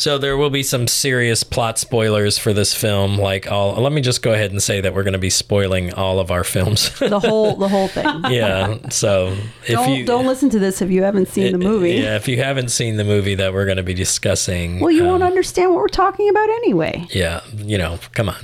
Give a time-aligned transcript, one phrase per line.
[0.00, 3.18] So there will be some serious plot spoilers for this film.
[3.18, 5.92] Like, all let me just go ahead and say that we're going to be spoiling
[5.92, 6.98] all of our films.
[6.98, 8.06] The whole the whole thing.
[8.30, 8.88] yeah.
[8.88, 9.36] So
[9.66, 11.96] if Don't you don't listen to this if you haven't seen the movie.
[11.96, 15.02] yeah, if you haven't seen the movie that we're going to be discussing, Well, you
[15.02, 17.06] um, won't understand what we're talking about anyway.
[17.10, 18.36] Yeah, you know, come on,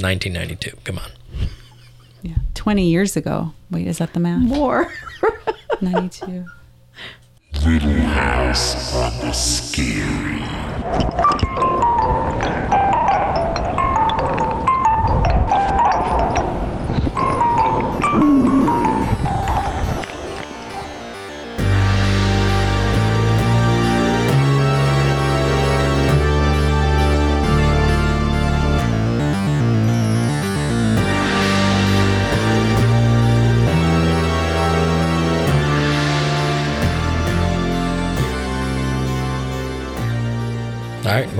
[0.00, 0.72] 1992.
[0.82, 1.10] Come on.
[2.22, 2.34] Yeah.
[2.54, 3.52] 20 years ago.
[3.70, 4.42] Wait, is that the math?
[4.42, 4.92] More.
[5.80, 6.46] 92.
[7.64, 10.65] Little House on the Scary.
[10.88, 11.35] All right,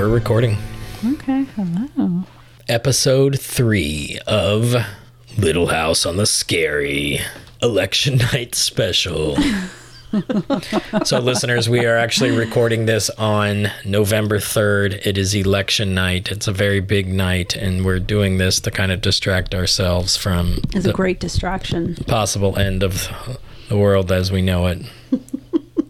[0.06, 0.56] we're recording
[1.04, 1.42] Okay.
[1.56, 2.22] Hello.
[2.68, 4.74] episode three of
[5.36, 7.18] Little House on the Scary
[7.60, 9.36] Election Night Special.
[11.04, 15.04] so, listeners, we are actually recording this on November 3rd.
[15.06, 16.30] It is election night.
[16.30, 20.58] It's a very big night, and we're doing this to kind of distract ourselves from
[20.72, 21.96] It's the a great distraction.
[22.06, 23.08] possible end of
[23.68, 24.82] the world as we know it.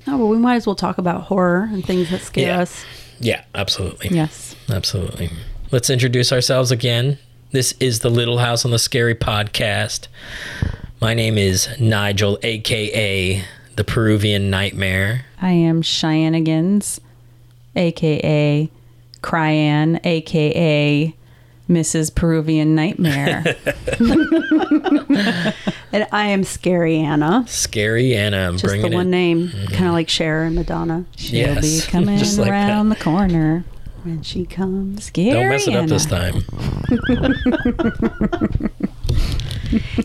[0.09, 2.61] Oh, well, we might as well talk about horror and things that scare Yeah.
[2.61, 2.85] us.
[3.19, 4.11] Yeah, absolutely.
[4.11, 4.55] Yes.
[4.71, 5.31] Absolutely.
[5.71, 7.19] Let's introduce ourselves again.
[7.53, 10.09] This is the Little House on the Scary podcast.
[11.01, 13.45] My name is Nigel, aka
[13.77, 15.27] the Peruvian Nightmare.
[15.41, 17.01] I am Cheyenneigans,
[17.75, 18.71] aka
[19.23, 21.15] Cryan, aka
[21.69, 22.15] Mrs.
[22.15, 23.45] Peruvian Nightmare.
[25.93, 27.45] And I am Scary Anna.
[27.49, 28.49] Scary Anna.
[28.49, 29.11] I'm Just bringing the one it.
[29.11, 29.73] name, mm-hmm.
[29.73, 31.07] kind of like Cher and Madonna.
[31.17, 33.65] She'll Yes, be coming like around the corner.
[34.03, 35.05] When she comes.
[35.07, 36.43] Scary Don't mess it up this time.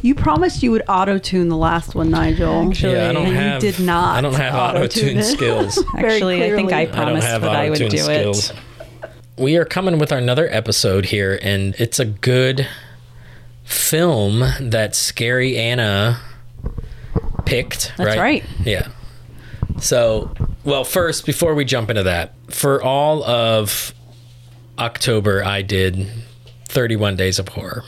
[0.02, 2.70] You promised you would auto tune the last one, Nigel.
[2.70, 3.64] Actually, yeah, I don't and have.
[3.64, 4.18] you did not.
[4.18, 5.76] I don't have auto tune skills.
[5.96, 6.72] Very Actually, I think.
[6.74, 8.50] I I promised have that I would do skills.
[8.50, 8.56] it.
[9.38, 12.68] We are coming with another episode here, and it's a good
[13.64, 16.20] film that Scary Anna
[17.46, 17.94] picked.
[17.98, 18.44] That's right.
[18.64, 18.90] Yeah.
[19.80, 20.34] So,
[20.64, 23.94] well, first, before we jump into that, for all of
[24.78, 26.08] October, I did
[26.68, 27.84] 31 Days of Horror.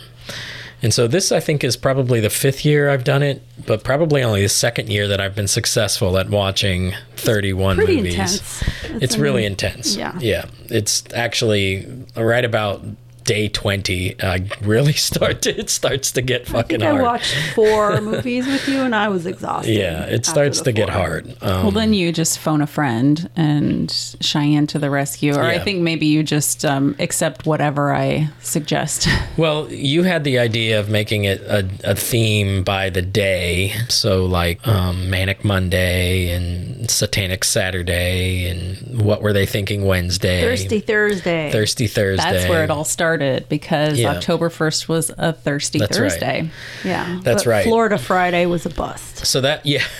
[0.83, 4.21] And so this, I think, is probably the fifth year I've done it, but probably
[4.21, 8.13] only the second year that I've been successful at watching 31 Pretty movies.
[8.13, 8.63] intense.
[9.01, 9.95] It's really intense.
[9.95, 10.17] yeah.
[10.19, 10.45] Yeah.
[10.65, 12.83] It's actually right about
[13.23, 17.01] day 20, I really start to, it starts to get I fucking think I hard.
[17.03, 19.73] watched four movies with you, and I was exhausted.
[19.73, 21.27] yeah, it starts the to get hard.
[21.41, 23.89] Um, Well, then you just phone a friend and
[24.21, 25.33] Cheyenne to the rescue.
[25.35, 29.07] Or I think maybe you just um, accept whatever I suggest.
[29.35, 33.73] Well, you had the idea of making it a, a theme by the day.
[33.89, 40.41] So, like um, Manic Monday and Satanic Saturday, and what were they thinking Wednesday?
[40.41, 41.51] Thirsty Thursday.
[41.51, 42.31] Thirsty Thursday.
[42.31, 44.11] That's where it all started because Yeah.
[44.11, 46.11] October 1st was a thirsty That's right.
[46.11, 46.49] Thursday.
[46.83, 47.63] Yeah, That's but right.
[47.65, 49.25] Florida Friday was a bust.
[49.25, 49.83] So, that, yeah.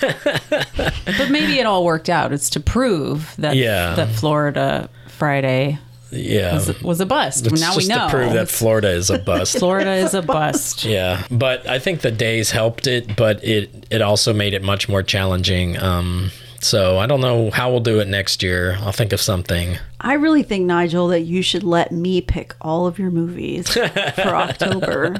[1.18, 2.32] But maybe it all worked out.
[2.32, 3.94] It's to prove that Yeah.
[3.94, 5.78] that Florida Friday
[6.10, 6.54] yeah.
[6.54, 7.46] was, was a bust.
[7.46, 8.06] It's now we know.
[8.06, 9.58] to prove that Florida is a bust.
[9.58, 10.84] Florida is a bust.
[10.94, 14.88] Yeah, but I think the days helped it, but it it also made it much
[14.88, 15.76] more challenging.
[15.78, 16.30] Um,
[16.64, 18.76] so I don't know how we'll do it next year.
[18.80, 19.76] I'll think of something.
[20.00, 23.80] I really think Nigel that you should let me pick all of your movies for
[24.18, 25.16] October.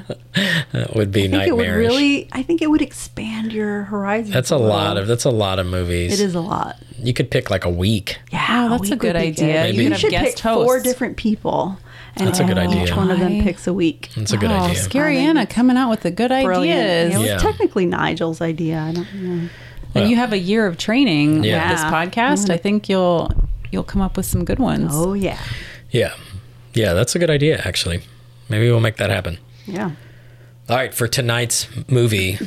[0.71, 2.29] That would be I think it would really.
[2.31, 4.31] I think it would expand your horizon.
[4.33, 6.19] that's a lot of that's a lot of movies.
[6.19, 6.77] It is a lot.
[6.99, 8.19] You could pick like a week.
[8.31, 9.53] Yeah, that's week a good idea.
[9.63, 9.77] Maybe.
[9.77, 10.83] You You could should have pick guest four hosts.
[10.83, 11.77] different people,
[12.15, 12.83] and That's a good idea.
[12.83, 14.09] Each one of them picks a week.
[14.15, 14.75] That's a good oh, idea.
[14.81, 16.79] Scary I think Anna it's coming out with the good Brilliant.
[16.79, 17.15] ideas.
[17.15, 17.37] It was Yeah.
[17.37, 18.79] technically Nigel's idea.
[18.79, 19.49] I don't know.
[19.95, 21.69] And you have a year of training Yeah.
[21.69, 22.49] with this podcast.
[22.49, 22.63] I mm-hmm.
[22.63, 23.31] think you'll
[23.71, 24.91] you'll come up with some good ones.
[24.93, 25.39] Oh yeah,
[25.91, 26.13] Yeah,
[26.73, 27.61] yeah, that's a good idea.
[27.65, 28.01] Actually,
[28.49, 29.37] maybe we'll make that happen.
[29.65, 29.91] yeah.
[30.67, 32.39] All right, for tonight's movie,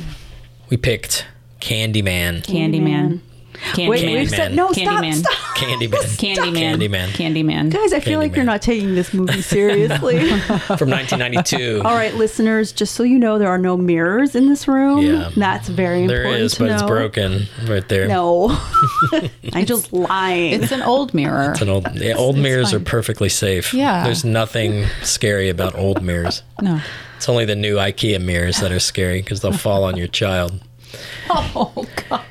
[0.69, 1.25] we picked
[1.61, 2.43] Candyman.
[2.43, 3.21] Candyman.
[3.73, 3.89] Candyman.
[3.89, 4.71] Wait, we've said no.
[4.71, 5.13] Stop, Candyman.
[5.15, 5.33] stop.
[5.57, 5.89] Candyman.
[6.17, 6.77] Candyman.
[6.77, 7.07] Candyman.
[7.09, 7.71] Candyman.
[7.71, 10.19] Guys, I feel like you're not taking this movie seriously.
[10.77, 11.81] From 1992.
[11.83, 14.99] All right, listeners, just so you know, there are no mirrors in this room.
[14.99, 15.29] Yeah.
[15.35, 18.07] That's very There important is, to but it's broken right there.
[18.07, 18.49] No,
[19.53, 20.61] I'm just lying.
[20.61, 21.51] It's an old mirror.
[21.51, 23.73] It's an old, yeah, old mirrors are perfectly safe.
[23.73, 24.03] Yeah.
[24.03, 26.43] There's nothing scary about old mirrors.
[26.61, 26.81] no.
[27.17, 30.63] It's only the new IKEA mirrors that are scary because they'll fall on your child.
[31.29, 32.21] Oh God.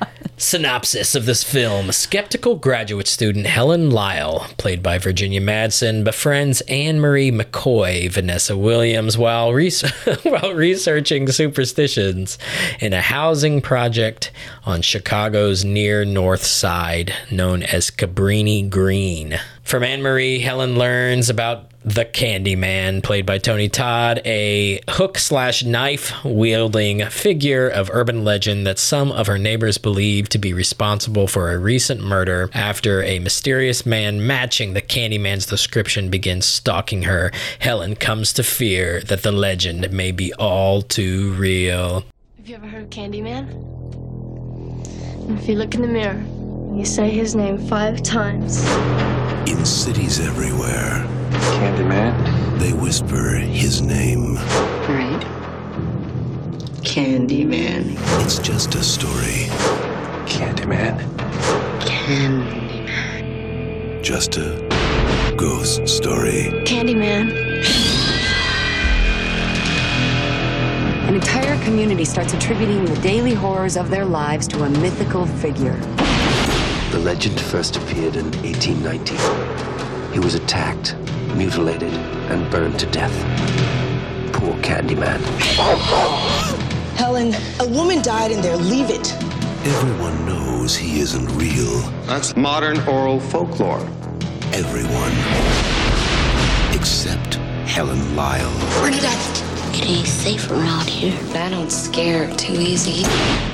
[0.40, 7.00] Synopsis of this film Skeptical graduate student Helen Lyle, played by Virginia Madsen, befriends Anne
[7.00, 9.82] Marie McCoy, Vanessa Williams, while, res-
[10.22, 12.38] while researching superstitions
[12.78, 14.30] in a housing project
[14.64, 19.40] on Chicago's near north side known as Cabrini Green.
[19.64, 25.64] From Anne Marie, Helen learns about the Candyman, played by Tony Todd, a hook slash
[25.64, 31.26] knife wielding figure of urban legend that some of her neighbors believe to be responsible
[31.26, 37.32] for a recent murder after a mysterious man matching the Candyman's description begins stalking her.
[37.58, 42.04] Helen comes to fear that the legend may be all too real.
[42.36, 43.78] Have you ever heard of Candyman?
[45.40, 46.24] If you look in the mirror,
[46.74, 48.64] you say his name five times.
[49.48, 51.04] In cities everywhere,
[51.58, 52.58] Candyman?
[52.58, 54.34] they whisper his name.
[54.34, 55.24] Right.
[56.82, 57.96] Candyman.
[58.24, 59.46] It's just a story,
[60.26, 60.98] Candyman?
[61.80, 62.88] Candyman.
[64.02, 66.50] just a ghost story.
[66.64, 67.32] Candyman.
[71.08, 75.80] An entire community starts attributing the daily horrors of their lives to a mythical figure.
[76.90, 79.14] The legend first appeared in 1890.
[80.14, 80.96] He was attacked,
[81.36, 81.92] mutilated,
[82.30, 83.12] and burned to death.
[84.32, 85.20] Poor Candyman.
[86.96, 88.56] Helen, a woman died in there.
[88.56, 89.12] Leave it.
[89.66, 91.78] Everyone knows he isn't real.
[92.06, 93.86] That's modern oral folklore.
[94.54, 95.12] Everyone.
[96.74, 97.34] Except
[97.68, 98.50] Helen Lyle.
[98.80, 99.44] Bernadette.
[99.74, 101.18] It ain't safe around here.
[101.36, 103.02] I don't scare too easy.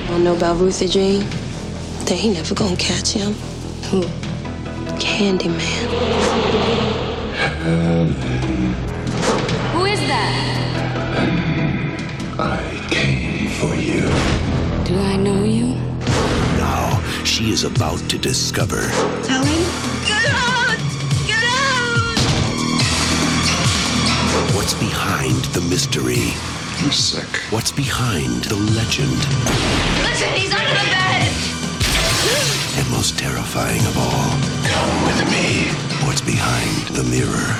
[0.09, 1.27] Wanna know about Ruthie Jean?
[2.05, 3.33] They ain't never gonna catch him.
[3.89, 4.01] Who?
[5.01, 5.85] Candyman.
[9.73, 10.45] Who is that?
[12.37, 14.01] I came for you.
[14.85, 15.73] Do I know you?
[16.59, 18.81] Now she is about to discover
[19.27, 19.65] Helen?
[20.05, 20.77] Get out!
[21.25, 22.19] Get out!
[24.55, 26.33] what's behind the mystery.
[26.83, 27.41] I'm sick.
[27.49, 29.17] What's behind the legend.
[30.05, 31.04] Listen, he's under the bed!
[33.05, 34.29] And most terrifying of all,
[34.65, 35.67] Come with me.
[36.07, 37.53] what's behind the mirror.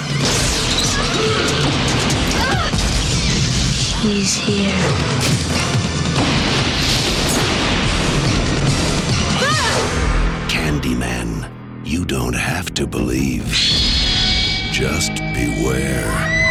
[4.01, 5.85] He's here.
[10.49, 11.51] Candyman.
[11.83, 13.45] You don't have to believe.
[14.71, 16.44] Just beware.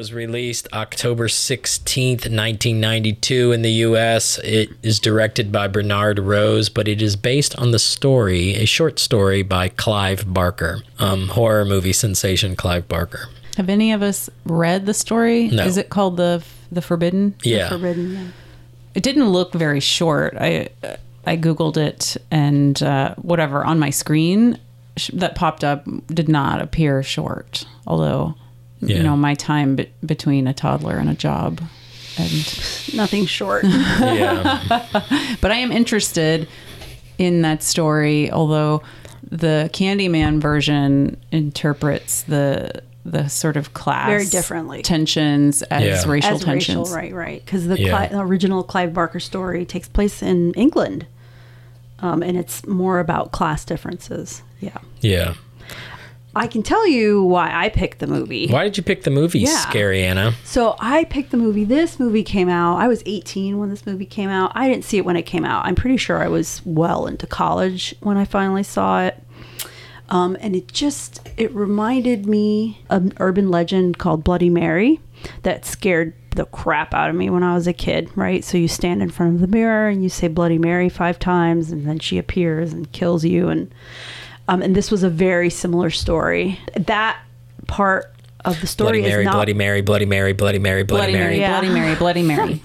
[0.00, 4.38] Was released October 16th, 1992 in the US.
[4.38, 8.98] It is directed by Bernard Rose, but it is based on the story, a short
[8.98, 13.28] story by Clive Barker, um, horror movie sensation Clive Barker.
[13.58, 15.48] Have any of us read the story?
[15.48, 15.66] No.
[15.66, 16.42] Is it called the
[16.72, 17.34] the Forbidden?
[17.42, 17.68] Yeah.
[17.68, 18.14] Forbidden.
[18.14, 18.26] Yeah.
[18.94, 20.34] It didn't look very short.
[20.40, 20.70] I
[21.26, 24.58] I googled it and uh, whatever on my screen
[25.12, 27.66] that popped up did not appear short.
[27.86, 28.34] Although
[28.82, 28.96] Yeah.
[28.96, 31.60] you know my time be- between a toddler and a job,
[32.18, 32.30] and
[32.94, 33.64] Nothing short.
[33.64, 34.86] Yeah.
[35.40, 36.48] but I am interested
[37.18, 38.30] in that story.
[38.30, 38.82] Although
[39.30, 44.82] the Candyman version interprets the the sort of class Very differently.
[44.82, 46.10] tensions as Yeah.
[46.10, 46.90] racial As tensions.
[46.90, 47.44] racial, right, right.
[47.44, 47.96] Because the, Yeah.
[48.08, 51.06] Cli- the original Clive Barker story takes place in England,
[52.00, 54.42] um, and it's more about class differences.
[54.60, 55.32] Yeah, yeah.
[56.34, 58.46] I can tell you why I picked the movie.
[58.48, 59.48] Why did you pick the movie, Yeah.
[59.56, 60.32] Scary Anna?
[60.44, 61.64] So I picked the movie.
[61.64, 62.76] This movie came out.
[62.76, 64.52] I was 18 when this movie came out.
[64.54, 65.64] I didn't see it when it came out.
[65.66, 69.20] I'm pretty sure I was well into college when I finally saw it.
[70.08, 75.00] Um, and it just it reminded me of an urban legend called Bloody Mary
[75.42, 78.42] that scared the crap out of me when I was a kid, right?
[78.44, 81.70] So you stand in front of the mirror and you say Bloody Mary five times
[81.70, 83.72] and then she appears and kills you and
[84.50, 86.58] um, and this was a very similar story.
[86.74, 87.18] That
[87.68, 88.12] part
[88.44, 91.38] of the story Bloody Mary, is not Bloody Mary, Bloody Mary, Bloody Mary, Bloody, Mary.
[91.38, 91.40] Bloody Mary, Mary.
[91.40, 91.60] Yeah.
[91.60, 92.60] Bloody Mary, Bloody Mary.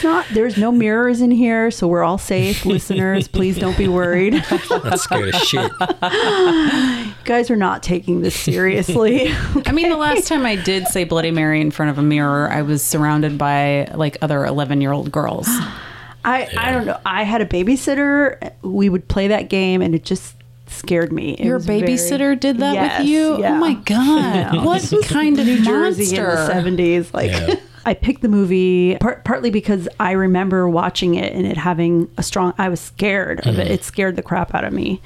[0.00, 0.26] It's not.
[0.32, 3.28] There's no mirrors in here, so we're all safe, listeners.
[3.28, 4.34] Please don't be worried.
[4.80, 5.70] That scared as shit.
[5.70, 9.30] you guys are not taking this seriously.
[9.66, 12.50] I mean, the last time I did say Bloody Mary in front of a mirror,
[12.50, 15.46] I was surrounded by like other 11 year old girls.
[16.24, 16.98] I I don't know.
[17.04, 18.52] I had a babysitter.
[18.62, 20.34] We would play that game, and it just
[20.72, 21.32] scared me.
[21.34, 23.38] It Your was very- babysitter did that Yes, with you?
[23.40, 23.52] yeah.
[23.52, 24.64] Oh my God.
[24.64, 25.70] What kind of New monster?
[25.70, 27.14] Jersey in the seventies?
[27.14, 27.54] Like, Yeah.
[27.86, 32.22] I picked the movie part, partly because I remember watching it and it having a
[32.22, 32.52] strong.
[32.58, 33.66] I was scared of it.
[33.68, 33.70] Mhm.
[33.70, 35.00] It scared the crap out of me.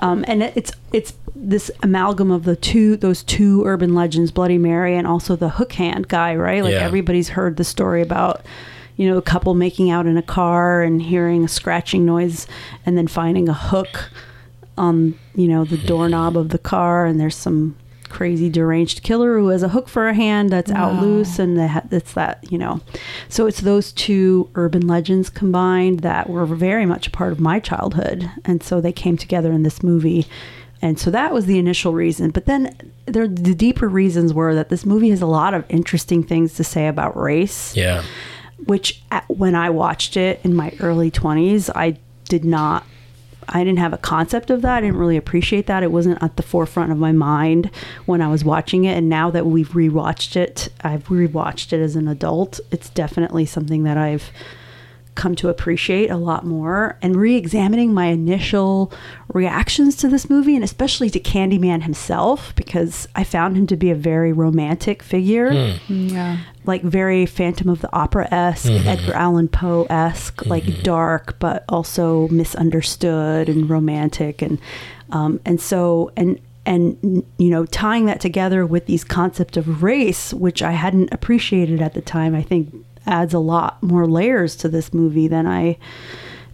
[0.00, 4.58] Um, and it- it's it's this amalgam of the two those two urban legends, Bloody
[4.58, 6.62] Mary, and also the hook hand guy, right?
[6.62, 6.80] Like Yeah.
[6.80, 8.42] everybody's heard the story about.
[8.96, 12.46] You know, a couple making out in a car and hearing a scratching noise,
[12.84, 14.10] and then finding a hook
[14.78, 17.76] on you know the doorknob of the car and there's some
[18.08, 21.82] crazy deranged killer who has a hook for a hand that's out loose and ha-
[21.92, 22.80] it's that you know.
[23.28, 27.60] So it's those two urban legends combined that were very much a part of my
[27.60, 30.26] childhood and so they came together in this movie.
[30.82, 32.74] And so that was the initial reason but then
[33.06, 36.64] there the deeper reasons were that this movie has a lot of interesting things to
[36.64, 38.02] say about race Yeah.
[38.66, 41.98] which at, when I watched it in my early 20s, I
[42.28, 42.84] did not
[43.50, 44.78] I didn't have a concept of that.
[44.78, 45.82] I didn't really appreciate that.
[45.82, 47.70] It wasn't at the forefront of my mind
[48.06, 48.96] when I was watching it.
[48.96, 52.60] And now that we've rewatched it, I've rewatched it as an adult.
[52.70, 54.30] It's definitely something that I've
[55.16, 58.92] come to appreciate a lot more and re-examining my initial
[59.34, 63.90] reactions to this movie and especially to Candyman himself because I found him to be
[63.90, 66.08] a very romantic figure hmm.
[66.08, 66.38] Yeah.
[66.70, 68.86] Like very Phantom of the Opera esque, Mhm.
[68.86, 74.58] Edgar Allan Poe esque, like dark but also misunderstood and romantic, and
[75.10, 76.96] um, and so and and
[77.38, 81.94] you know tying that together with these concept of race, which I hadn't appreciated at
[81.94, 82.72] the time, I think
[83.06, 85.76] adds a lot more layers to this movie than I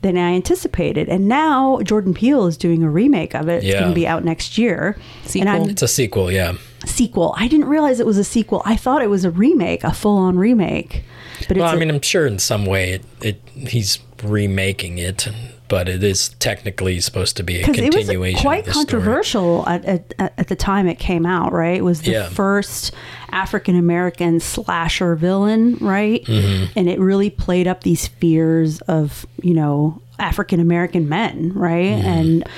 [0.06, 1.08] than I anticipated.
[1.08, 3.56] And now Jordan Peele is doing a remake of it.
[3.56, 3.80] It's Yeah.
[3.80, 4.96] going to be out next year.
[5.34, 6.54] And It's a sequel, yeah.
[6.84, 7.34] sequel.
[7.36, 8.62] I didn't realize it was a sequel.
[8.64, 11.02] I thought it was a remake, a full-on remake.
[11.48, 15.26] But it's well, I mean, I'm sure in some way it, it he's remaking it,
[15.68, 18.40] but it is technically supposed to be a because it was continuation.
[18.40, 21.52] quite controversial at, at, at the time it came out.
[21.52, 22.28] Right, it was the Yeah.
[22.28, 22.92] first
[23.30, 26.25] African American slasher villain, right?
[26.25, 26.70] Mhm.
[26.76, 31.92] And it really played up these fears of you know African American men, right?
[31.92, 32.06] Mm-hmm.
[32.08, 32.49] And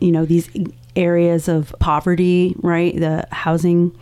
[0.00, 0.48] you know these
[0.94, 2.94] areas of poverty, right?
[2.98, 3.92] The housing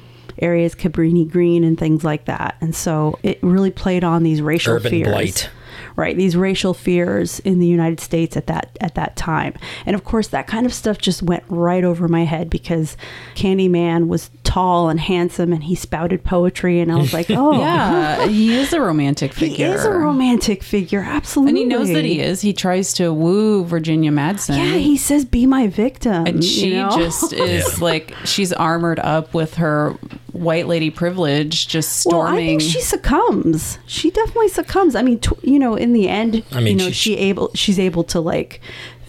[0.42, 2.56] areas, Cabrini Green, and things like that.
[2.60, 5.50] And so it really played on these racial Urban fears blight.
[5.96, 9.54] Right these racial fears in the united states at that at that time
[9.86, 12.96] and of course that kind of stuff just went right over my head because
[13.34, 18.26] candyman was tall and handsome and he spouted poetry and i was like oh Yeah,
[18.26, 22.04] he is a romantic figure." he is a romantic figure absolutely And he knows that
[22.04, 22.40] he is.
[22.40, 24.56] He tries to woo Virginia Madsen.
[24.56, 26.90] yeah he says be my victim and you she know?
[26.96, 29.96] just is like she's armored up with her
[30.32, 32.24] white lady privilege, just storming.
[32.24, 32.32] Well.
[32.34, 33.78] I think she succumbs.
[33.86, 34.94] She definitely succumbs.
[34.94, 37.50] I mean, tw- you know, in the end, I mean, you know, she- she able
[37.54, 38.60] she's able to like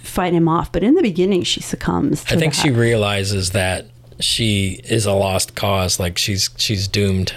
[0.01, 2.23] fight him off, but in the beginning, she succumbs.
[2.25, 2.61] To I think that.
[2.61, 3.87] she realizes that
[4.19, 5.99] she is a lost cause.
[5.99, 7.33] Like she's she's doomed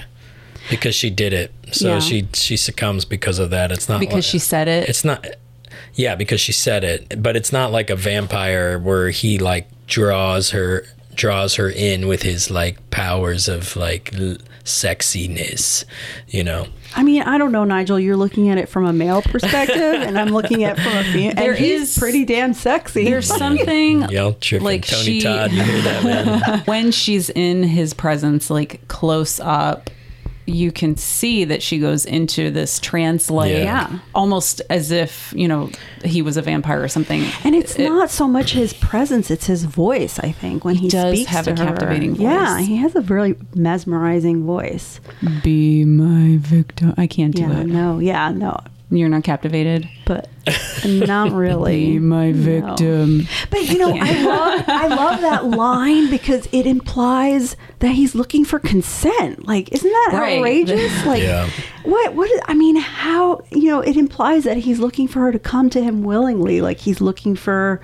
[0.71, 1.52] because she did it.
[1.73, 1.99] So Yeah.
[2.00, 3.71] she she succumbs because of that.
[3.73, 4.88] It's not because she said it.
[4.88, 5.25] It's not.
[5.95, 10.50] Yeah, because she said it, but it's not like a vampire where he like draws
[10.50, 15.85] her draws her in with his like powers of like l- sexiness,
[16.28, 16.66] you know.
[16.97, 17.99] I mean, I don't know, Nigel.
[17.99, 21.04] You're looking at it from a male perspective, and I'm looking at it from a
[21.04, 21.35] female.
[21.35, 23.04] There and he's is- pretty damn sexy.
[23.04, 25.50] There's something Y'all tripping, like Tony she, Todd.
[25.52, 26.61] You hear that, man?
[26.66, 29.90] when she's in his presence, like close up,
[30.46, 33.98] you can see that she goes into this trance like Yeah.
[34.14, 35.70] almost as if, you know,
[36.04, 37.22] he was a vampire or something.
[37.44, 40.18] And it's not so much his presence; it's his voice.
[40.18, 41.64] I think when he, does speaks have to a her.
[41.64, 45.00] captivating Yeah, he has a really mesmerizing voice.
[45.42, 46.94] Be my victim.
[46.96, 47.66] I can't do Yeah, it.
[47.66, 48.58] no, yeah, no,
[48.90, 49.88] You're not captivated?
[50.04, 50.28] but
[50.84, 51.92] not really.
[51.92, 52.36] Be my No.
[52.76, 53.26] victim.
[53.50, 58.44] But you know, I love I love that line because it implies that he's looking
[58.44, 59.46] for consent.
[59.46, 60.38] Like, isn't that Right.
[60.38, 60.92] outrageous?
[61.06, 61.48] Like, Yeah.
[61.84, 65.32] what what is, I mean, how you know, it implies that he's looking for her
[65.32, 66.60] to come to him willingly.
[66.60, 67.80] Like he's looking for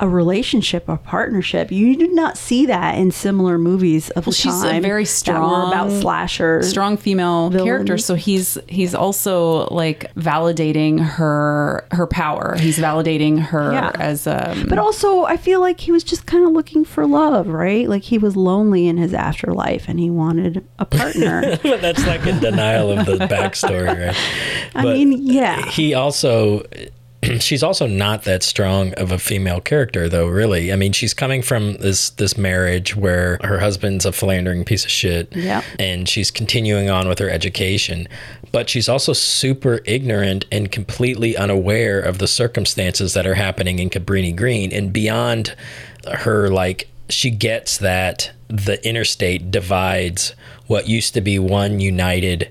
[0.00, 1.70] a relationship, a partnership.
[1.72, 5.04] You did not see that in similar movies of Well, the she's time a very
[5.04, 7.66] strong about slasher, strong female villains.
[7.66, 13.92] character so he's he's also like validating her her power he's validating her Yeah.
[13.98, 17.48] as um But also, I feel like he was just kind of looking for love,
[17.48, 17.88] right?
[17.88, 21.58] Like he was lonely in his afterlife and he wanted a partner.
[21.62, 24.16] but that's like a denial of the backstory, right?
[24.74, 25.64] I mean, yeah.
[25.66, 26.62] He also,
[27.40, 30.26] she's also not that strong of a female character, though.
[30.26, 34.84] Really, I mean, she's coming from this this marriage where her husband's a philandering piece
[34.84, 35.62] of shit, Yeah.
[35.78, 38.08] and she's continuing on with her education.
[38.50, 43.90] But she's also super ignorant and completely unaware of the circumstances that are happening in
[43.90, 45.54] Cabrini Green and beyond
[46.06, 50.34] her like she gets that the interstate divides
[50.66, 52.50] what used to be one united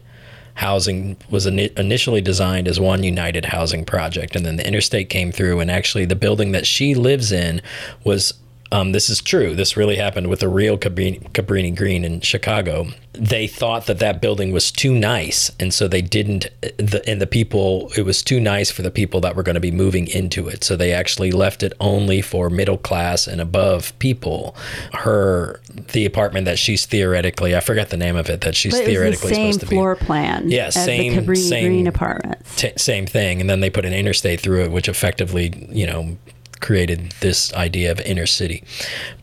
[0.57, 5.31] housing was ini initially designed as one united housing project, and then the interstate came
[5.31, 7.61] through, and actually the building that she lives in
[8.03, 8.33] was.
[8.71, 9.55] Um, this is true.
[9.55, 12.87] This really happened with the real Cabrini, Cabrini Green in Chicago.
[13.13, 16.47] They thought that that building was too nice, and so they didn't.
[16.77, 19.59] The, and the people, it was too nice for the people that were going to
[19.61, 20.63] be moving into it.
[20.63, 24.55] So they actually left it only for middle class and above people.
[24.93, 25.61] Her,
[25.93, 29.29] the apartment that she's theoretically, I forgot the name of it, that she's But theoretically
[29.29, 29.75] the same supposed to be.
[29.77, 30.49] floor plan.
[30.49, 32.55] Yeah, same- the Cabrini same- Green apartments.
[32.55, 33.41] T- same thing.
[33.41, 36.17] And then they put an interstate through it, which effectively, you know,
[36.59, 38.63] created this idea of inner city.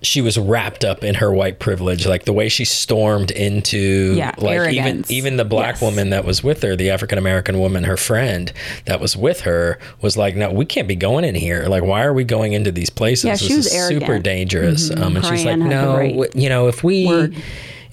[0.02, 4.32] She was wrapped up in her white privilege, like the way she stormed into Yeah,
[4.38, 5.10] like arrogance.
[5.10, 5.82] even even the black Yes.
[5.82, 8.52] woman that was with her, the African American woman, her friend
[8.86, 11.64] that was with her was like, "No, we can't be going in here.
[11.68, 13.24] Like why are we going into these places?
[13.24, 14.24] Yeah, this she was is super arrogant.
[14.24, 15.00] dangerous." Mhm.
[15.02, 17.34] Um and she's like, Brian had the "No, right w- you know, if we word.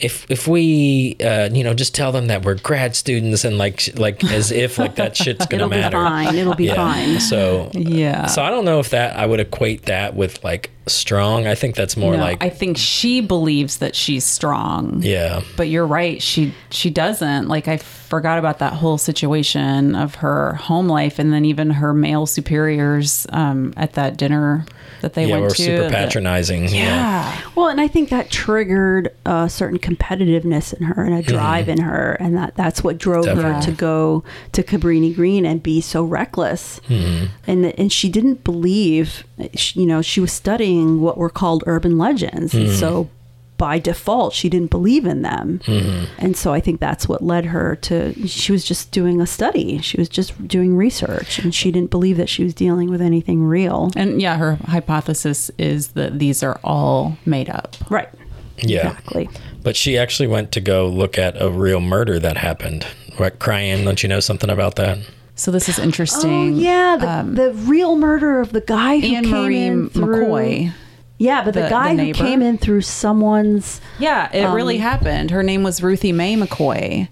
[0.01, 3.89] If if we uh, you know just tell them that we're grad students and like
[3.97, 6.35] like as if like that shit's gonna It'll be matter fine.
[6.35, 6.75] It'll be Yeah.
[6.75, 7.19] fine.
[7.19, 8.25] so Yeah.
[8.25, 11.75] so i don't know if that i would equate that with like strong i think
[11.75, 15.01] that's more No, like I think she believes that she's strong.
[15.03, 16.21] yeah But you're right.
[16.21, 17.47] She she doesn't.
[17.47, 21.93] Like I forgot about that whole situation of her home life, and then even her
[21.93, 24.65] male superiors um, at that dinner
[25.01, 25.61] that they yeah went we're to.
[25.63, 27.41] super that- patronizing yeah, Yeah.
[27.55, 31.71] Well, and I think that triggered a certain competitiveness in her and a drive Mm-hmm.
[31.71, 34.23] in her, and that that's what drove her to go
[34.53, 36.79] to Cabrini Green and be so reckless.
[36.89, 37.25] Mm-hmm.
[37.47, 39.23] And and she didn't believe,
[39.55, 40.70] she- you know, she was studying
[41.01, 42.65] what were called urban legends, Mm-hmm.
[42.69, 43.09] and so
[43.57, 45.59] by default she didn't believe in them.
[45.65, 46.05] Mm-hmm.
[46.17, 48.27] And so I think that's what led her to.
[48.27, 49.77] She was just doing a study.
[49.81, 53.43] She was just doing research, and she didn't believe that she was dealing with anything
[53.43, 53.91] real.
[53.95, 57.75] And yeah, her hypothesis is that these are all made up.
[57.91, 58.09] Right.
[58.57, 59.29] yeah Exactly.
[59.63, 62.85] but she actually went to go look at a real murder that happened
[63.19, 64.97] right crying don't you know something about that
[65.41, 66.53] So this is Oh interesting.
[66.55, 70.25] yeah, the, the real murder of the guy who Anne came Marie in through.
[70.25, 70.73] McCoy.
[71.17, 73.81] Yeah, but the, the- guy the who came in through someone's.
[73.97, 75.31] Yeah, it Um, really happened.
[75.31, 77.07] Her name was Ruthie Mae McCoy.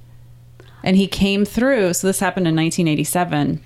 [0.83, 1.93] And he came through.
[1.93, 3.62] So this happened in 1987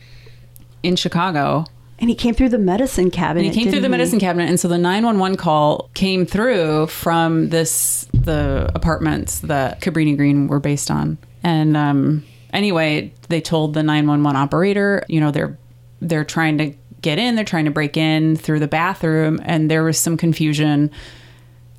[0.82, 1.66] in Chicago.
[2.00, 3.46] And he came through the medicine cabinet.
[3.46, 5.90] And he came through the didn't medicine cabinet, and so the nine one one call
[5.94, 11.18] came through from this the apartments that Cabrini Green were based on.
[11.44, 12.24] And um,
[12.54, 15.58] anyway, they told the nine one one operator, you know, they're
[16.00, 19.84] they're trying to get in, they're trying to break in through the bathroom, and there
[19.84, 20.92] was some confusion.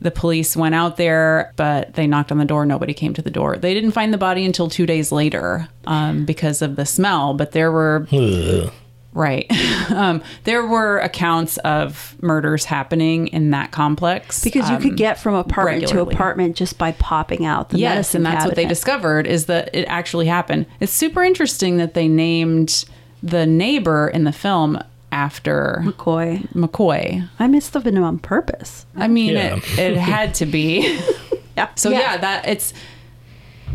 [0.00, 2.66] The police went out there, but they knocked on the door.
[2.66, 3.56] Nobody came to the door.
[3.56, 7.32] They didn't find the body until two days later um, because of the smell.
[7.32, 8.06] But there were.
[9.14, 9.46] Right.
[9.90, 15.18] um, there were accounts of murders happening in that complex Because you um, could get
[15.20, 16.10] from apartment regularly.
[16.10, 19.46] to apartment just by popping out the yes, medicine and that's what they discovered is
[19.46, 20.66] that it actually happened.
[20.80, 22.84] It's super interesting that they named
[23.22, 26.46] the neighbor in the film after McCoy.
[26.52, 27.28] McCoy.
[27.38, 28.84] I must have been on purpose.
[28.96, 29.56] I mean, Yeah.
[29.56, 31.00] it, it had to be.
[31.56, 31.68] Yeah.
[31.76, 32.16] So yeah.
[32.16, 32.74] that it's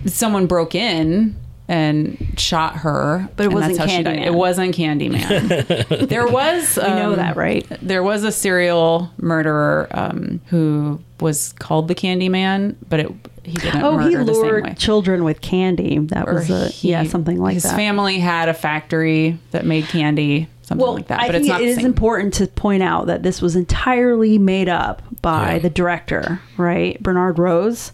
[0.06, 1.38] someone broke in
[1.70, 3.98] and shot her, But it wasn't that's how.
[4.00, 4.26] Candyman.
[4.26, 6.08] It wasn't Candyman.
[6.10, 7.66] there was, You know um, that, right?
[7.82, 13.12] There was a serial murderer um, who was called the Candyman, but it,
[13.44, 14.50] he didn't Oh, he murder the same way.
[14.50, 16.00] lured children with candy.
[16.00, 17.70] That Or was a he- yeah, something like his that.
[17.70, 21.20] His family had a factory that made candy, something well, like that.
[21.22, 21.86] I But think it's not it the is same.
[21.86, 25.60] important to point out that this was entirely made up by Yeah.
[25.60, 27.02] the director, right?
[27.04, 27.94] Bernard Rose He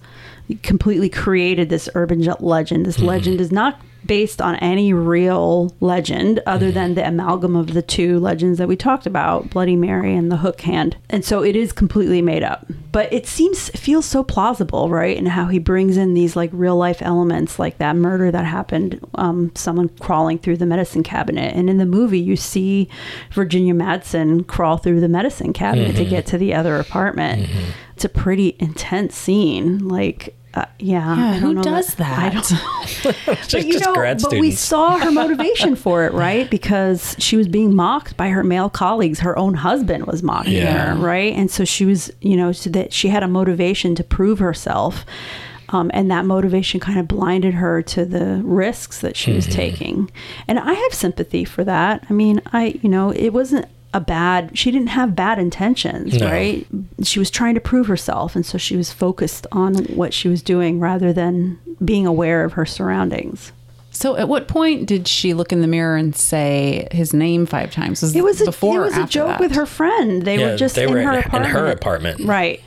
[0.61, 2.85] completely created this urban legend.
[2.85, 3.05] This hmm.
[3.05, 8.19] legend is not based on any real legend other than the amalgam of the two
[8.19, 10.97] legends that we talked about, Bloody Mary and the Hook Hand.
[11.09, 12.65] And so it is completely made up.
[12.91, 15.17] But it seems it feels so plausible, right?
[15.17, 18.99] And how he brings in these like real life elements like that murder that happened,
[19.15, 21.53] um, someone crawling through the medicine cabinet.
[21.55, 22.87] And in the movie you see
[23.31, 26.09] Virginia Madsen crawl through the medicine cabinet to Mhm.
[26.09, 27.49] get to the other apartment.
[27.95, 29.87] It's a pretty intense scene.
[29.87, 32.19] Like uh, yeah, Yeah, I don't who know does that?
[32.19, 36.13] I don't Just, but you just know, grad but we saw her motivation for it,
[36.13, 36.49] right?
[36.49, 39.19] Because she was being mocked by her male colleagues.
[39.19, 40.95] Her own husband was mocking Yeah.
[40.95, 41.33] her, right?
[41.33, 45.05] And so she was, you know, so that she had a motivation to prove herself.
[45.69, 50.11] Um, and that motivation kind of blinded her to the risks that she was taking.
[50.47, 52.05] And I have sympathy for that.
[52.07, 56.29] I mean, I, you know, it wasn't a bad, she didn't have bad intentions, No.
[56.29, 56.67] right?
[57.03, 58.35] She was trying to prove herself.
[58.35, 62.53] And so she was focused on what she was doing rather than being aware of
[62.53, 63.51] her surroundings.
[63.91, 67.71] So, at what point did she look in the mirror and say his name five
[67.71, 68.01] times?
[68.01, 69.39] Was It was a, before it or was a joke that?
[69.39, 70.23] with her friend.
[70.23, 71.53] They Yeah, were just they in, were her in- in apartment.
[71.53, 72.19] her apartment.
[72.25, 72.61] Right.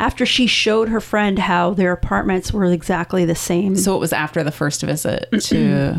[0.00, 3.76] after she showed her friend how their apartments were exactly the same.
[3.76, 5.96] So it was after the first visit to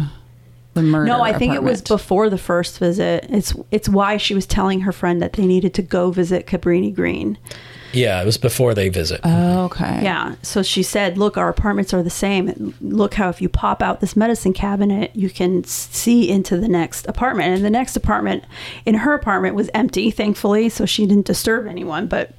[0.75, 1.07] the murder.
[1.07, 3.25] No, I think it was before the first visit.
[3.29, 6.93] It's it's why she was telling her friend that they needed to go visit Cabrini
[6.93, 7.39] Green.
[7.93, 9.21] Yeah, it was before they visit.
[9.23, 10.03] Oh, okay.
[10.03, 10.35] Yeah.
[10.41, 12.75] So she said, "Look, our apartments are the same.
[12.81, 17.07] Look how if you pop out this medicine cabinet, you can see into the next
[17.07, 17.55] apartment.
[17.55, 18.43] And the next apartment,
[18.85, 22.07] in her apartment, was empty, thankfully, so she didn't disturb anyone.
[22.07, 22.31] But,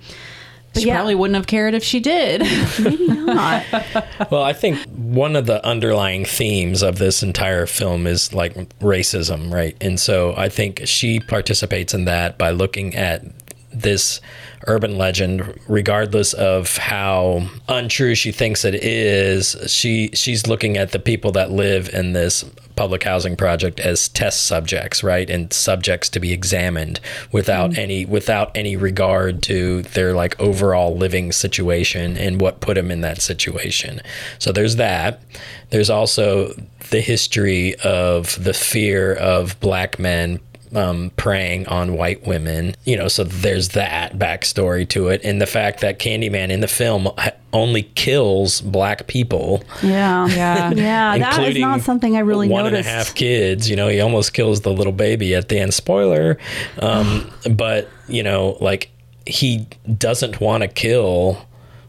[0.76, 2.42] but She yeah, probably wouldn't have cared if she did.
[2.80, 3.64] maybe not.
[4.30, 9.52] Well, I think one of the underlying themes of this entire film is like racism,
[9.52, 9.76] right?
[9.80, 13.24] And so I think she participates in that by looking at
[13.72, 14.20] this
[14.66, 20.98] urban legend regardless of how untrue she thinks it is she she's looking at the
[20.98, 22.44] people that live in this
[22.76, 25.30] public housing project as test subjects right?
[25.30, 27.00] And subjects to be examined
[27.32, 27.80] without mm-hmm.
[27.80, 33.00] any without any regard to their like overall living situation and what put them in
[33.00, 34.00] that situation.
[34.38, 35.22] So there's that.
[35.70, 36.52] There's also
[36.90, 40.40] the history of the fear of black men
[40.76, 42.74] um, preying on white women.
[42.84, 46.68] You know, so there's that backstory to it, and the fact that Candyman in the
[46.68, 47.08] film
[47.52, 50.26] only kills black people, Yeah.
[50.28, 50.70] Yeah.
[50.76, 51.18] Yeah.
[51.18, 52.86] That is including not something I really one noticed.
[52.88, 53.70] and a half kids.
[53.70, 55.72] You know, he almost kills the little baby at the end.
[55.72, 56.38] Spoiler,
[56.80, 58.90] um, but you know, like
[59.26, 59.66] he
[59.98, 61.45] doesn't want to kill.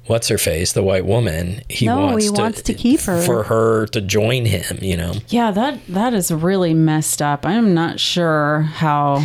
[0.08, 0.74] What's her face?
[0.74, 1.62] The white woman.
[1.70, 3.22] He No, wants he to, wants to keep her.
[3.22, 4.80] for her to join him.
[4.82, 5.14] You know.
[5.28, 7.46] yeah, that that is really messed up.
[7.46, 9.24] I'm not sure how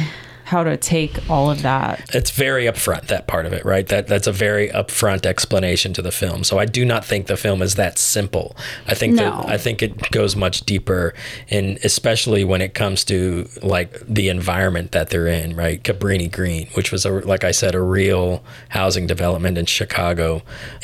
[0.53, 1.93] how to take all of that.
[2.15, 3.87] it's very upfront that part of it right?
[3.93, 6.45] That that's a very upfront explanation to the film.
[6.49, 8.47] So i do not think the film is that simple.
[8.93, 9.23] I think No.
[9.31, 11.05] that i think it goes much deeper
[11.57, 15.79] and especially when it comes to like the environment that they're in right?
[15.89, 18.27] Cabrini green which was a, like i said a real
[18.79, 20.29] housing development in chicago.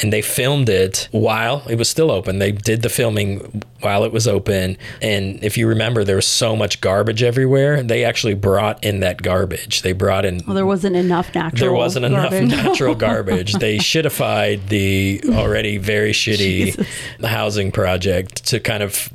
[0.00, 2.32] And they filmed it while it was still open.
[2.38, 4.76] They did the filming while it was open.
[5.02, 9.18] And if you remember there was so much garbage everywhere they actually brought in that
[9.30, 11.60] garbage they brought in well, there wasn't enough natural.
[11.60, 12.50] there wasn't enough garbage.
[12.56, 13.52] natural garbage.
[13.54, 16.86] They shittified the already very shitty
[17.24, 19.10] housing project to kind of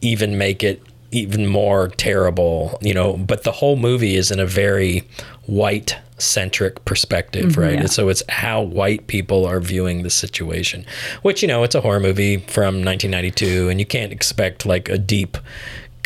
[0.00, 3.16] even make it even more terrible, you know.
[3.16, 5.04] But the whole movie is in a very
[5.46, 7.74] white centric perspective, mm-hmm, right?
[7.74, 7.80] yeah.
[7.80, 10.84] And so it's how white people are viewing the situation,
[11.22, 14.98] which, you know, it's a horror movie from 1992, and you can't expect like a
[14.98, 15.36] deep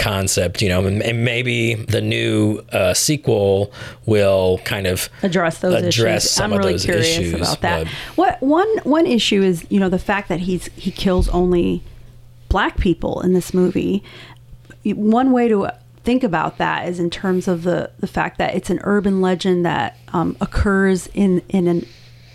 [0.00, 3.72] concept, you know, and, and maybe the new uh, sequel
[4.06, 6.30] will kind of address those address issues.
[6.30, 7.86] some I'm of really those curious issues, about that.
[8.16, 11.82] What one one issue is, you know, the fact that he's he kills only
[12.48, 14.02] black people in this movie.
[14.84, 15.70] One way to
[16.02, 19.66] think about that is in terms of the the fact that it's an urban legend
[19.66, 21.86] that um, occurs in in an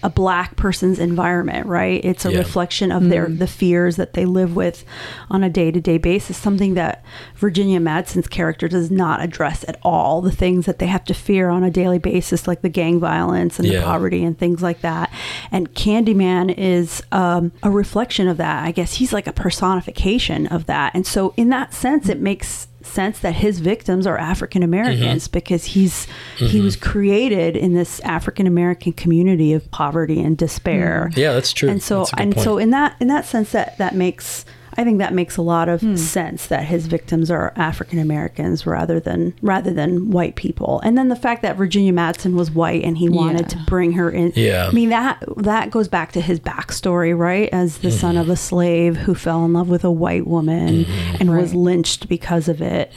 [0.06, 2.00] a black person's environment, right?
[2.06, 2.38] It's a Yeah.
[2.38, 4.86] reflection of their the fears that they live with
[5.32, 6.38] on a day to day basis.
[6.38, 7.04] Something that
[7.38, 10.22] Virginia Madsen's character does not address at all.
[10.22, 13.58] The things that they have to fear on a daily basis, like the gang violence
[13.58, 13.80] and Yeah.
[13.80, 15.10] the poverty and things like that.
[15.52, 18.64] And Candyman is um, a reflection of that.
[18.64, 20.92] I guess he's like a personification of that.
[20.94, 25.34] And so, in that sense, it makes sense that his victims are African Americans mm-hmm.
[25.34, 26.90] because he's he was mm-hmm.
[26.90, 31.10] created in this African American community of poverty and despair.
[31.14, 31.18] Mm.
[31.18, 31.70] Yeah, that's true.
[31.70, 34.46] And so That's a good and so in that in that sense that that makes
[34.78, 35.96] I think that makes a lot of Hmm.
[35.96, 40.82] sense that his victims are African Americans rather than rather than white people.
[40.84, 44.10] And then the fact that Virginia Madsen was white and he wanted to bring her
[44.10, 44.34] in.
[44.36, 44.68] Yeah.
[44.68, 47.50] I mean that that goes back to his backstory, right?
[47.52, 48.22] As the son Mm-hmm.
[48.22, 51.16] of a slave who fell in love with a white woman Mm-hmm.
[51.20, 52.92] and was lynched because of it.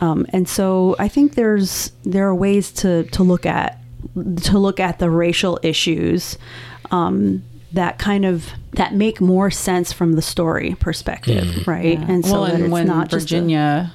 [0.00, 3.78] Um, and so I think there's there are ways to to look at
[4.42, 6.36] to look at the racial issues
[6.90, 7.42] um,
[7.74, 11.70] that kind of that make more sense from the story perspective, mm-hmm.
[11.70, 11.98] right?
[11.98, 12.06] Yeah.
[12.08, 13.92] And so well, that and it's when not just a- Virginia,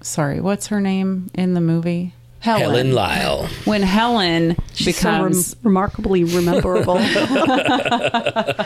[0.00, 2.14] sorry, what's her name in the movie?
[2.40, 2.60] Helen.
[2.60, 3.48] Helen Lyle.
[3.64, 6.98] When Helen she's so rem- becomes remarkably rememberable.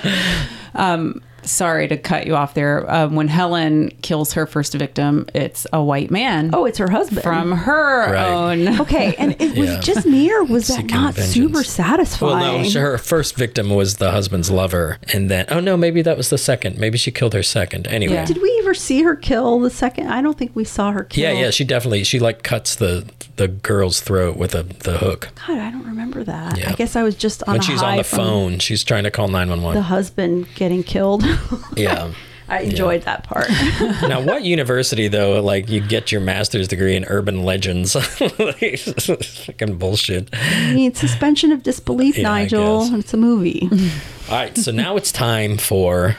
[0.74, 2.88] Um, sorry to cut you off there.
[2.92, 6.50] Um, when Helen kills her first victim, it's a white man.
[6.52, 8.26] oh, it's her husband from her Right.
[8.32, 8.68] own.
[8.80, 9.80] Okay, and it was Yeah.
[9.80, 11.34] just me, or was that not vengeance.
[11.34, 12.62] super satisfying?
[12.62, 16.16] Well, no, her first victim was the husband's lover, and then oh no, maybe that
[16.16, 16.78] was the second.
[16.78, 17.86] Maybe she killed her second.
[17.88, 18.24] Anyway, Yeah.
[18.24, 20.08] Did we ever see her kill the second?
[20.08, 21.24] I don't think we saw her kill.
[21.24, 23.04] yeah, yeah, she definitely she like cuts the
[23.38, 26.58] the girl's throat with a the hook God, I don't remember that.
[26.58, 26.70] Yeah.
[26.70, 28.58] I guess I was just on when she's on the phone.
[28.58, 29.74] She's trying to call nine one one.
[29.74, 31.24] The husband getting killed.
[31.76, 32.12] Yeah.
[32.50, 33.48] I enjoyed that part.
[34.08, 35.40] now, what university though?
[35.42, 37.94] Like, you get your master's degree in urban legends?
[38.20, 40.30] like, fucking bullshit.
[40.32, 42.94] I mean, suspension of disbelief, Yeah, Nigel.
[42.94, 43.68] It's a movie.
[44.30, 46.16] All right, so now it's time for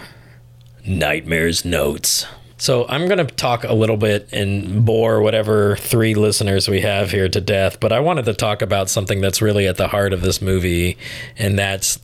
[0.86, 2.28] Nightmares Notes.
[2.60, 7.10] So I'm going to talk a little bit and bore whatever three listeners we have
[7.10, 10.12] here to death, but I wanted to talk about something that's really at the heart
[10.12, 10.98] of this movie,
[11.38, 12.00] and that's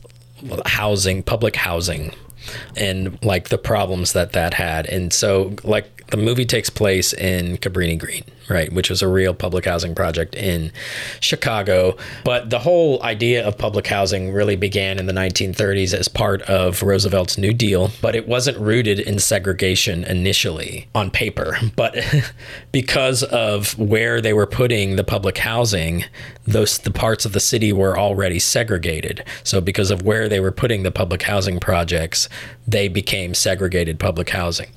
[0.64, 2.14] housing, public housing,
[2.74, 4.86] and like the problems that that had.
[4.86, 9.34] And so, like, the movie takes place in Cabrini Green, right, which was a real
[9.34, 10.72] public housing project in
[11.20, 11.96] Chicago.
[12.24, 16.82] But the whole idea of public housing really began in the 1930s as part of
[16.82, 21.56] Roosevelt's New Deal, but it wasn't rooted in segregation initially on paper.
[21.74, 21.96] But
[22.72, 26.04] because of where they were putting the public housing,
[26.46, 29.24] those the parts of the city were already segregated.
[29.42, 32.28] So because of where they were putting the public housing projects,
[32.66, 34.68] they became segregated public housing.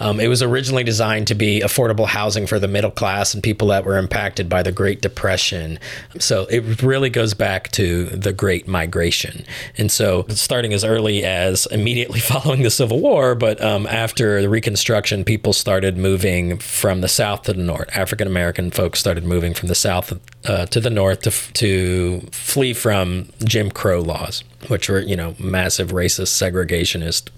[0.00, 3.68] Um, it was originally designed to be affordable housing for the middle class and people
[3.68, 5.78] that were impacted by the Great Depression.
[6.18, 9.44] So it really goes back to the Great Migration.
[9.78, 14.48] And so, starting as early as immediately following the Civil War, but um, after the
[14.48, 17.88] Reconstruction, people started moving from the South to the North.
[17.94, 20.12] African American folks started moving from the South
[20.46, 25.34] uh, to the North to, to flee from Jim Crow laws, which were, you know,
[25.38, 27.30] massive racist segregationist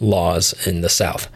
[0.00, 1.28] laws in the South.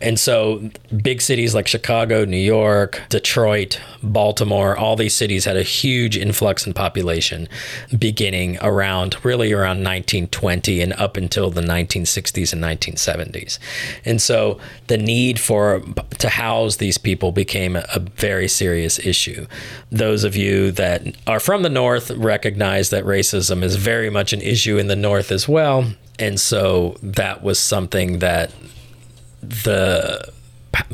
[0.00, 0.70] And so
[1.02, 6.66] big cities like Chicago, New York, Detroit, Baltimore, all these cities had a huge influx
[6.66, 7.48] in population
[7.96, 13.58] beginning around really around 1920 and up until the 1960s and 1970s.
[14.04, 15.82] And so the need for
[16.18, 19.46] to house these people became a, a very serious issue.
[19.90, 24.40] Those of you that are from the north recognize that racism is very much an
[24.40, 25.84] issue in the north as well
[26.18, 28.52] and so that was something that
[29.40, 30.32] the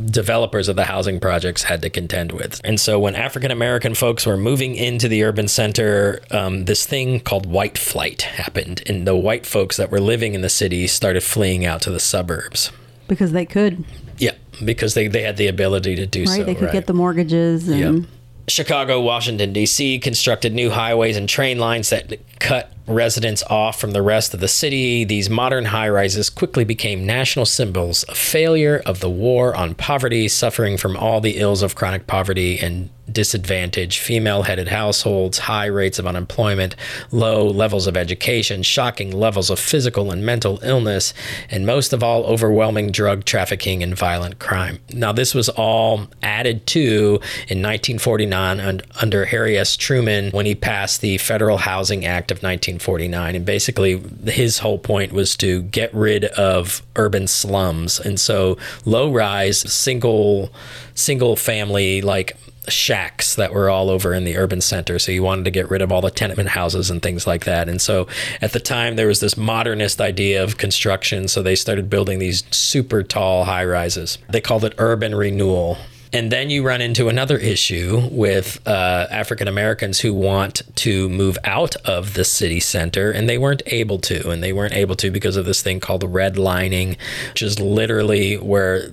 [0.05, 2.61] developers of the housing projects had to contend with.
[2.63, 7.21] And so when African American folks were moving into the urban center, um, this thing
[7.21, 8.83] called white flight happened.
[8.87, 12.01] And the white folks that were living in the city started fleeing out to the
[12.01, 12.71] suburbs.
[13.09, 13.85] Because they could.
[14.19, 14.33] Yeah,
[14.65, 16.29] because they, they had the ability to do right?
[16.29, 16.45] so.
[16.45, 16.73] They could right?
[16.73, 17.99] get the mortgages and.
[18.01, 18.11] Yep.
[18.47, 19.99] Chicago, Washington, D.C.
[20.01, 24.49] constructed new highways and train lines that cut residents off from the rest of the
[24.49, 25.05] city.
[25.05, 30.29] These modern high rises quickly became national symbols of failure of the war on poverty,
[30.29, 35.99] suffering from all the ills of chronic poverty and disadvantage, female headed households, high rates
[35.99, 36.75] of unemployment,
[37.11, 41.15] low levels of education, shocking levels of physical and mental illness,
[41.51, 44.79] and most of all, overwhelming drug trafficking and violent crime.
[44.93, 49.77] Now, this was all added to in 1949 under Harry S.
[49.77, 53.37] Truman when he passed the Federal Housing Act of 1949.
[53.37, 58.01] And basically, his whole point was to get rid of urban slums.
[58.01, 60.51] And so, low rise, single,
[60.95, 62.37] single family, like
[62.69, 64.99] shacks that were all over in the urban center.
[64.99, 67.69] So he wanted to get rid of all the tenement houses and things like that.
[67.69, 68.07] And so
[68.41, 71.29] at the time, there was this modernist idea of construction.
[71.29, 74.19] So they started building these super tall high rises.
[74.29, 75.79] They called it urban renewal.
[76.15, 81.37] And then you run into another issue with uh, African Americans who want to move
[81.43, 84.31] out of the city center and they weren't able to.
[84.31, 86.99] And they weren't able to because of this thing called redlining,
[87.31, 88.91] which is literally where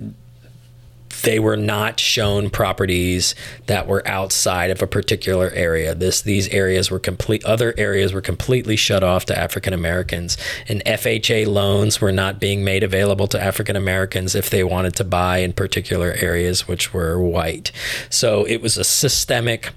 [1.23, 3.35] they were not shown properties
[3.67, 5.95] that were outside of a particular area.
[5.95, 10.83] This these areas were complete other areas were completely shut off to African Americans and
[10.85, 15.39] FHA loans were not being made available to African Americans if they wanted to buy
[15.39, 17.71] in particular areas which were white.
[18.09, 19.71] So it was a systemic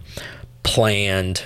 [0.62, 1.42] planned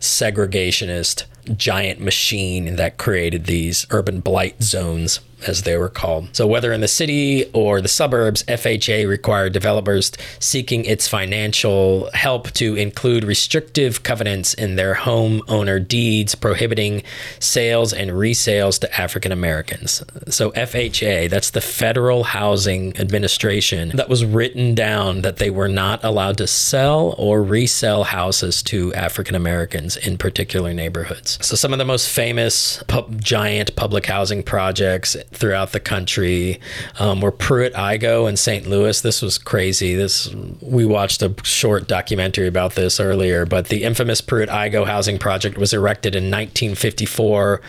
[0.00, 1.24] segregationist
[1.56, 6.28] giant machine that created these urban blight zones as they were called.
[6.34, 12.50] So, whether in the city or the suburbs, FHA required developers seeking its financial help
[12.52, 17.02] to include restrictive covenants in their homeowner deeds prohibiting
[17.38, 20.02] sales and resales to African Americans.
[20.28, 26.02] So, FHA, that's the Federal Housing Administration, that was written down that they were not
[26.04, 31.38] allowed to sell or resell houses to African Americans in particular neighborhoods.
[31.44, 36.60] So, some of the most famous pub- giant public housing projects throughout the country
[36.98, 38.66] um, were Pruitt-Igoe in St.
[38.66, 39.00] Louis.
[39.00, 39.94] This was crazy.
[39.94, 45.56] This we watched a short documentary about this earlier, but the infamous Pruitt-Igoe housing project
[45.56, 47.60] was erected in 1954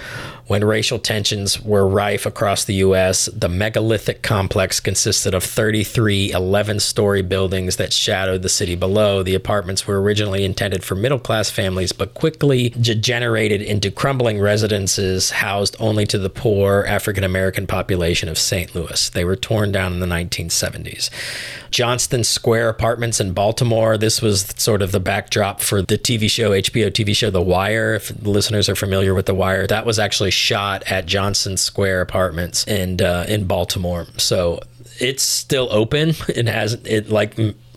[0.47, 6.81] when racial tensions were rife across the U.S., the megalithic complex consisted of 33 11
[6.81, 9.23] story buildings that shadowed the city below.
[9.23, 15.31] The apartments were originally intended for middle class families, but quickly degenerated into crumbling residences
[15.31, 18.73] housed only to the poor, African American American population of St.
[18.73, 19.09] Louis.
[19.09, 21.09] They were torn down in the 1970s.
[21.69, 23.97] Johnston Square Apartments in Baltimore.
[23.97, 27.95] This was sort of the backdrop for the TV show, HBO TV show The Wire.
[27.95, 31.99] If the listeners are familiar with The Wire, that was actually shot at Johnston Square
[31.99, 34.07] Apartments in uh, in Baltimore.
[34.15, 34.61] So
[35.01, 36.13] it's still open.
[36.29, 37.35] It has it like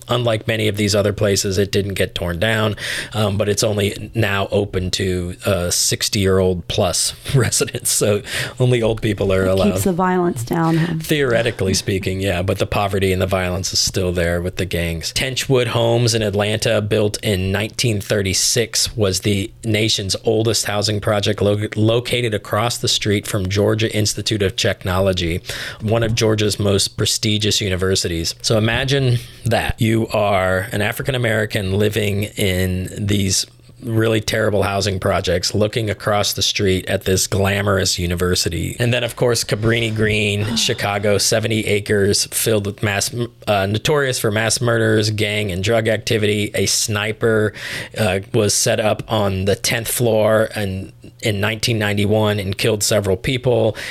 [0.08, 2.76] unlike many of these other places, it didn't get torn down,
[3.12, 7.90] um, but it's only now open to uh, 60 year old plus residents.
[7.90, 8.22] So
[8.58, 9.72] only old people are allowed.
[9.72, 11.00] Keeps the violence down.
[11.00, 15.12] Theoretically speaking, yeah, but the poverty and the violence is still there with the gangs.
[15.12, 22.34] Techwood Homes in Atlanta, built in 1936, was the nation's oldest housing project lo- located
[22.34, 25.40] across the street from Georgia Institute of Technology,
[25.80, 28.34] one of Georgia's most prestigious universities.
[28.42, 29.80] So imagine that.
[29.80, 33.46] You are an African American living in these
[33.84, 38.76] really terrible housing projects looking across the street at this glamorous university.
[38.78, 43.14] And then, of course, Cabrini Green, Chicago, 70 acres filled with mass,
[43.46, 46.50] uh, notorious for mass murders, gang, and drug activity.
[46.54, 47.52] A sniper
[47.98, 50.92] uh, was set up on the 10th floor and
[51.24, 53.76] in 1991 and killed several people.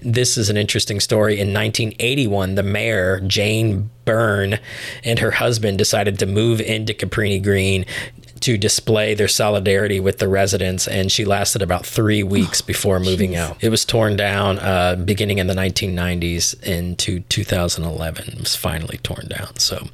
[0.00, 1.34] This is an interesting story.
[1.34, 4.58] In 1981, the mayor, Jane Byrne,
[5.04, 7.84] and her husband decided to move into Cabrini Green
[8.40, 13.32] to display their solidarity with the residents, and she lasted about three weeks before moving
[13.32, 13.36] Jeez.
[13.36, 13.64] out.
[13.64, 18.28] It was torn down uh, beginning in the 1990s into 2011.
[18.28, 19.56] It was finally torn down.
[19.58, 19.88] So,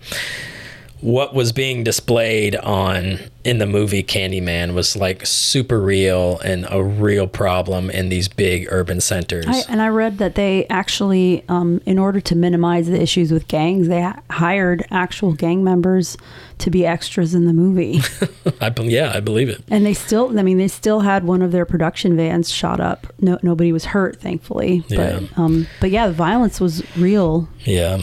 [1.02, 6.80] what was being displayed on in the movie Candyman was like super real and a
[6.82, 9.46] real problem in these big urban centers.
[9.48, 13.48] I, and I read that they actually, um, in order to minimize the issues with
[13.48, 16.16] gangs, they ha- hired actual gang members
[16.58, 18.00] to be extras in the movie.
[18.60, 19.60] I, yeah, I believe it.
[19.68, 23.08] and they still, I mean, they still had one of their production vans shot up.
[23.20, 24.84] No, nobody was hurt, thankfully.
[24.86, 25.18] Yeah.
[25.36, 27.48] Um, but yeah, the violence was real.
[27.64, 28.02] Yeah.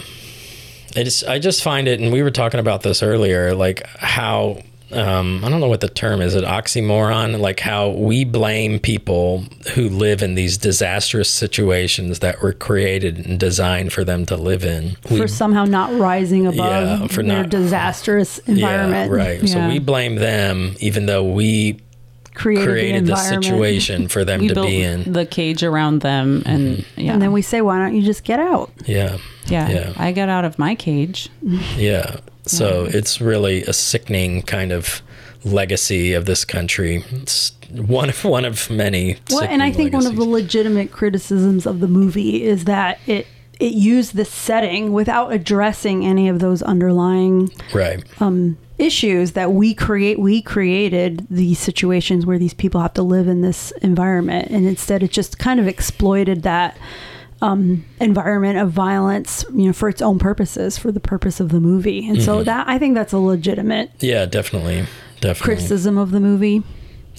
[0.95, 4.61] I just I just find it and we were talking about this earlier like how
[4.91, 9.43] um, I don't know what the term is, it oxymoron, like how we blame people
[9.75, 14.65] who live in these disastrous situations that were created and designed for them to live
[14.65, 14.95] in.
[15.11, 19.11] We, for somehow not rising above Yeah, for their not- disastrous environment.
[19.11, 19.47] Yeah, right.
[19.47, 21.79] So we blame them even though we
[22.39, 25.11] Created, created the, the, situation for them we to built be in.
[25.11, 28.39] the cage around them, and yeah, And then we say, why don't you just get
[28.39, 28.71] out?
[28.85, 29.17] Yeah.
[29.47, 29.93] yeah, yeah.
[29.97, 31.29] I got out of my cage.
[31.75, 32.21] Yeah.
[32.45, 35.01] So it's really a sickening kind of
[35.43, 37.03] legacy of this country.
[37.11, 39.17] It's one of one of many.
[39.29, 42.99] Well, and I sickening think one of the legitimate criticisms of the movie is that
[43.05, 43.27] it
[43.59, 48.03] it used the setting without addressing any of those underlying right.
[48.21, 50.19] um, issues that we create.
[50.19, 55.03] We created these situations where these people have to live in this environment, and instead
[55.03, 56.77] it just kind of exploited that
[57.41, 61.59] um, environment of violence, you know, for its own purposes, for the purpose of the
[61.61, 62.05] movie.
[62.09, 62.45] And so Mhm.
[62.45, 64.83] that I think that's a legitimate Yeah, definitely,
[65.21, 65.45] definitely.
[65.55, 66.63] criticism of the movie.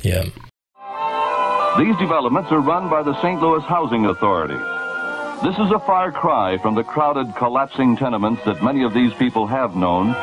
[0.03, 0.25] Yeah.
[1.79, 3.41] These developments are run by the St.
[3.41, 4.57] Louis Housing Authority.
[5.43, 9.47] This is a far cry from the crowded, collapsing tenements that many of these people
[9.47, 10.15] have known.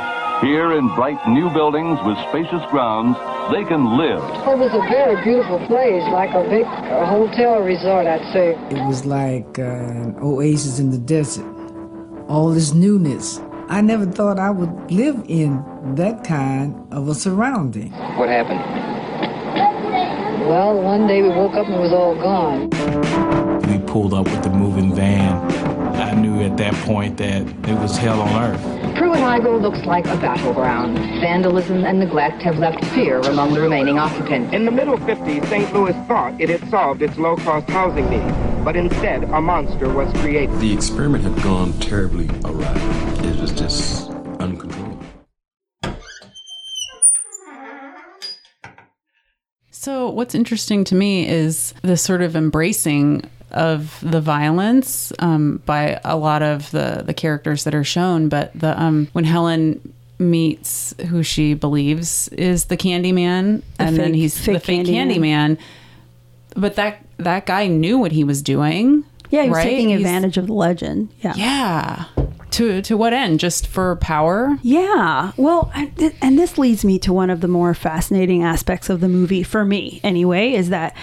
[0.41, 3.17] Here in bright new buildings with spacious grounds,
[3.51, 4.21] they can live.
[4.21, 8.51] It was a very beautiful place, like a big uh, hotel resort, I'd say.
[8.69, 11.51] It was like uh, an oasis in the desert.
[12.27, 13.41] All this newness.
[13.69, 17.91] I never thought I would live in that kind of a surrounding.
[18.19, 18.61] What happened?
[20.47, 23.26] Well, one day we woke up and it was all gone.
[23.87, 25.35] We pulled up with the moving van.
[25.95, 28.97] I knew at that point that it was hell on earth.
[28.97, 30.97] Pruitt-Igoe looks like a battleground.
[31.21, 34.53] Vandalism and neglect have left fear among the remaining occupants.
[34.53, 35.73] In the middle 50s, St.
[35.73, 40.59] Louis thought it had solved its low-cost housing needs, but instead a monster was created.
[40.59, 42.73] The experiment had gone terribly awry.
[43.23, 45.03] It was just uncontrollable.
[49.71, 55.99] So, what's interesting to me is the sort of embracing of the violence um, by
[56.03, 58.29] a lot of the the characters that are shown.
[58.29, 64.11] But the um, when Helen meets who she believes is the Candyman, The and then
[64.11, 65.11] fake- he's the fake fake Candyman.
[65.17, 65.57] Candyman.
[66.55, 69.03] But that that guy knew what he was doing.
[69.29, 69.63] Yeah, he was right?
[69.63, 71.09] taking He's- advantage of the legend.
[71.21, 71.33] Yeah.
[71.35, 72.05] Yeah.
[72.51, 73.39] To to what end?
[73.41, 74.57] Just for power?
[74.63, 75.33] Yeah.
[75.37, 79.01] Well, I, th- and this leads me to one of the more fascinating aspects of
[79.01, 80.95] the movie for me, anyway, is that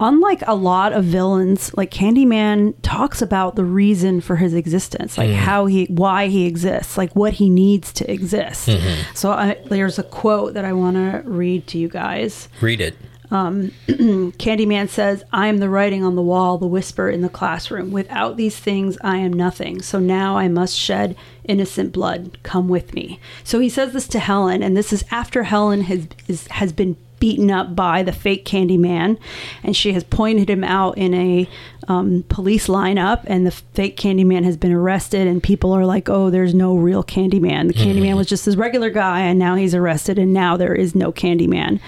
[0.00, 5.30] unlike a lot of villains, like Candyman talks about the reason for his existence, like
[5.30, 5.34] Mm.
[5.34, 8.68] how he, why he exists, like what he needs to exist.
[8.68, 8.96] Mhm.
[9.14, 12.48] So I, there's a quote that I want to read to you guys.
[12.60, 12.94] Read it.
[13.32, 17.90] um, Candyman says, I am the writing on the wall, the whisper in the classroom.
[17.90, 19.80] Without these things, I am nothing.
[19.80, 22.36] So now I must shed innocent blood.
[22.42, 23.18] Come with me.
[23.42, 26.96] So he says this to Helen, and this is after Helen has, is, has been
[27.22, 29.16] beaten up by the fake Candyman,
[29.62, 31.48] and she has pointed him out in a
[31.88, 36.30] um, police lineup, and the fake Candyman has been arrested, and people are like, "Oh,
[36.30, 37.68] there's no real Candyman.
[37.68, 38.16] The Candyman Mm-hmm.
[38.16, 41.80] was just this regular guy, and now he's arrested, and now there is no Candyman."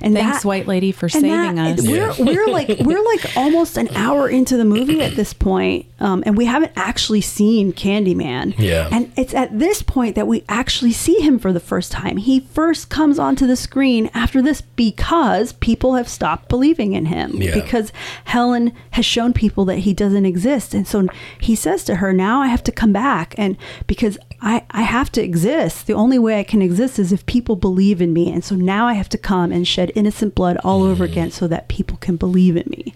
[0.00, 1.86] And Thanks, that- white lady, for saving that- us.
[1.86, 6.22] We're, we're like we're like almost an hour into the movie at this point, um,
[6.26, 8.54] and we haven't actually seen Candyman.
[8.58, 8.88] Yeah.
[8.90, 12.16] And it's at this point that we actually see him for the first time.
[12.16, 17.40] He first comes onto the screen after this because people have stopped believing in him.
[17.40, 17.54] Yeah.
[17.54, 17.92] Because
[18.24, 20.74] Helen has shown people that he doesn't exist.
[20.74, 21.06] And so
[21.38, 23.36] he says to her, Now I have to come back.
[23.38, 23.56] And
[23.86, 27.54] because I, I have to exist, the only way I can exist is if people
[27.54, 28.32] believe in me.
[28.32, 31.12] And so now I have to come and shed innocent blood all over mm-hmm.
[31.12, 32.92] again so that people can believe in me.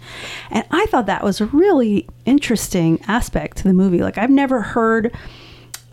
[0.51, 3.99] And I thought that was a really interesting aspect to the movie.
[3.99, 5.17] Like, I've never heard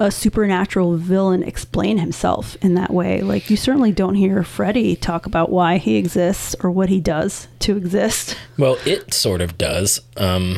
[0.04, 3.22] a supernatural villain explain himself in that way.
[3.22, 7.48] Like you certainly don't hear Freddy talk about why he exists or what he does
[7.60, 8.38] to exist.
[8.58, 10.02] Well, it sort of does.
[10.18, 10.58] Um,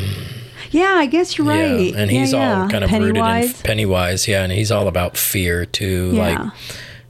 [0.72, 1.94] Yeah, I guess you're right.
[1.94, 2.64] Yeah, and he's yeah.
[2.64, 3.62] all kind of rooted in Pennywise.
[3.62, 4.28] Pennywise.
[4.28, 6.12] Yeah, and he's all about fear too.
[6.16, 6.22] Yeah.
[6.46, 6.52] Like,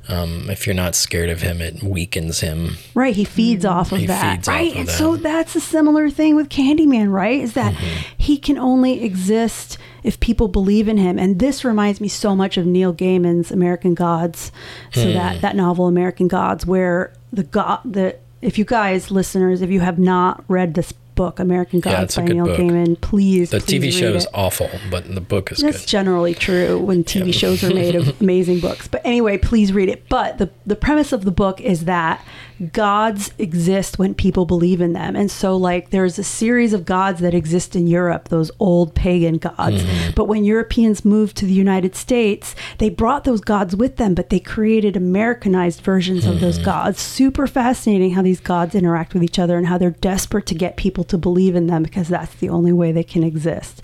[0.07, 2.77] um, if you're not scared of him, it weakens him.
[2.93, 4.45] Right, he feeds off of He that.
[4.45, 4.97] right, of and that.
[4.97, 7.41] so that's a similar thing with Candyman, right?
[7.41, 8.13] Is that Mm-hmm.
[8.17, 12.57] he can only exist if people believe in him, and this reminds me so much
[12.57, 14.51] of Neil Gaiman's American Gods.
[14.93, 15.13] So Hmm.
[15.13, 19.79] that that novel, American Gods, where the god the if you guys listeners, if you
[19.79, 22.59] have not read this book, American Gods a by Neil book.
[22.59, 23.49] Gaiman, please.
[23.49, 25.87] The please TV show is awful, but the book is That's good.
[25.87, 28.89] generally true when TV shows are made of amazing books.
[28.89, 30.09] But anyway, please read it.
[30.09, 32.23] But the, the premise of the book is that
[32.71, 35.15] gods exist when people believe in them.
[35.15, 39.37] And so, like, there's a series of gods that exist in Europe, those old pagan
[39.37, 39.83] gods.
[40.15, 44.29] But when Europeans moved to the United States, they brought those gods with them, but
[44.29, 46.99] they created Americanized versions of those gods.
[46.99, 50.77] Super fascinating how these gods interact with each other and how they're desperate to get
[50.77, 53.81] people to believe in them because that's the only way they can exist.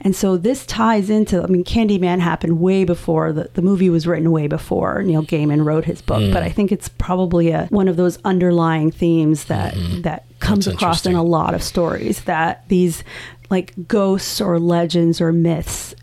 [0.00, 4.06] And so this ties into, I mean, Candyman happened way before the, the movie was
[4.06, 6.32] written way before Neil Gaiman wrote his book, Mm.
[6.32, 10.76] but I think it's probably a, one of those underlying themes that, that comes That's
[10.76, 13.04] across in a lot of stories that these
[13.50, 15.94] like ghosts or legends or myths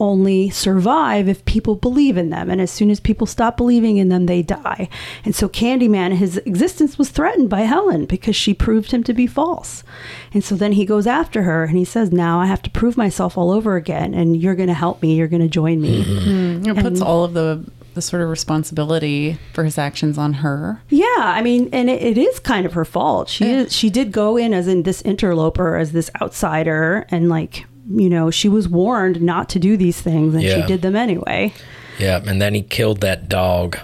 [0.00, 2.50] only survive if people believe in them.
[2.50, 4.88] And as soon as people stop believing in them, they die.
[5.24, 9.26] And so Candyman, his existence was threatened by Helen because she proved him to be
[9.26, 9.82] false.
[10.32, 12.96] And so then he goes after her and he says, Now I have to prove
[12.96, 15.16] myself all over again, and you're going to help me.
[15.16, 16.04] You're going to join me.
[16.04, 17.64] Mm, it puts all of the
[17.98, 20.80] the sort of responsibility for his actions on her.
[20.88, 23.28] Yeah, I mean, and it, it is kind of her fault.
[23.28, 27.66] She is, she did go in as in this interloper, as this outsider, and like
[27.90, 30.60] you know, she was warned not to do these things, and Yeah.
[30.60, 31.52] she did them anyway.
[31.98, 33.78] Yeah, and then he killed that dog.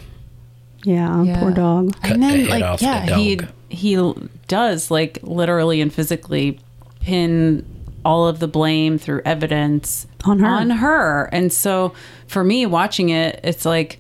[0.85, 1.95] Yeah, poor dog.
[2.03, 3.41] Cut and then head like off the yeah, he
[3.71, 4.15] he
[4.47, 6.61] does like literally and physically
[7.01, 7.65] pin
[8.05, 10.47] all of the blame through evidence on her.
[10.47, 11.25] On her.
[11.33, 11.95] And so
[12.27, 13.99] for me watching it, it's like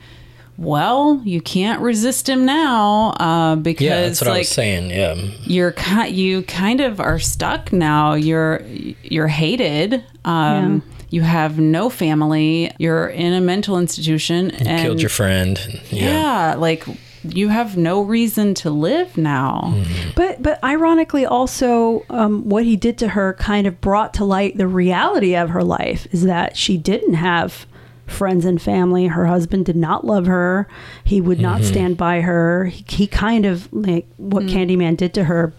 [0.56, 4.90] well, you can't resist him now uh, because Yeah, that's what like I was saying.
[4.90, 5.14] Yeah.
[5.42, 8.14] you're ki- you kind of are stuck now.
[8.14, 8.62] You're
[9.02, 10.04] you're hated.
[10.24, 12.72] Um, You have no family.
[12.78, 14.46] You're in a mental institution.
[14.50, 15.58] You and killed your friend.
[15.90, 16.04] Yeah.
[16.50, 16.84] yeah, like
[17.24, 19.74] you have no reason to live now.
[20.14, 24.56] But but ironically, also, um, what he did to her kind of brought to light
[24.56, 27.66] the reality of her life is that she didn't have
[28.06, 29.06] friends and family.
[29.06, 30.68] Her husband did not love her.
[31.04, 31.64] He would not Mm-hmm.
[31.64, 31.72] Mhm.
[31.72, 32.66] stand by her.
[32.66, 35.54] He, he kind of like what Candyman did to her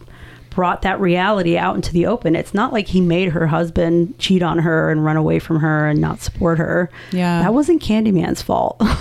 [0.55, 2.35] brought that reality out into the open.
[2.35, 5.87] It's not like he made her husband cheat on her and run away from her
[5.87, 6.89] and not support her.
[7.11, 7.41] Yeah.
[7.41, 8.81] That wasn't Candyman's fault.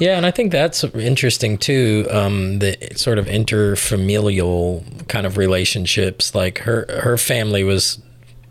[0.00, 2.06] Yeah, and I think that's interesting too.
[2.10, 6.34] Um, the sort of interfamilial kind of relationships.
[6.34, 8.00] Like her, her family was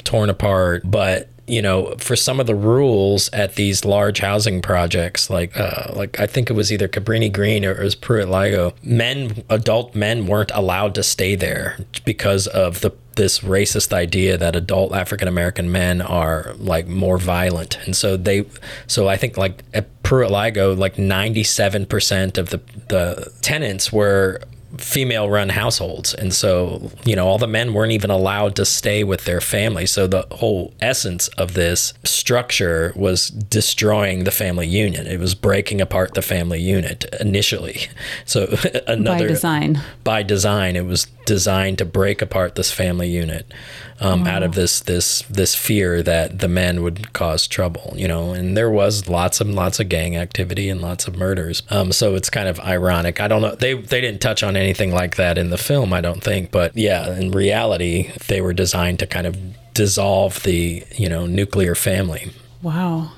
[0.04, 5.30] torn apart, but you know, for some of the rules at these large housing projects,
[5.30, 9.44] like uh, like I think it was either Cabrini Green or it was Pruitt-Igoe, men,
[9.50, 14.94] adult men, weren't allowed to stay there because of the this racist idea that adult
[14.94, 18.46] African American men are like more violent, and so they,
[18.88, 24.42] so I think like at Pruitt-Igoe, like ninety seven percent of the the tenants were
[24.78, 26.14] female run households.
[26.14, 29.86] And so you know all the men weren't even allowed to stay with their family.
[29.86, 35.82] So the whole essence of this structure was destroying the family unit it was breaking
[35.82, 37.88] apart the family unit initially.
[38.26, 38.56] So
[38.88, 39.82] another by design.
[40.04, 43.54] by design it was designed to break apart this family unit
[44.00, 48.32] um, out of this this this fear that the men would cause trouble you know?
[48.32, 51.64] And there was lots and lots of gang activity and lots of murders.
[51.70, 53.20] Um, so it's kind of ironic.
[53.20, 53.56] I don't know.
[53.56, 56.52] They they didn't touch on anything like that in the film i don't think.
[56.52, 59.38] But yeah in reality they were designed to kind of
[59.74, 62.32] dissolve the you know nuclear family.
[62.62, 63.12] Wow.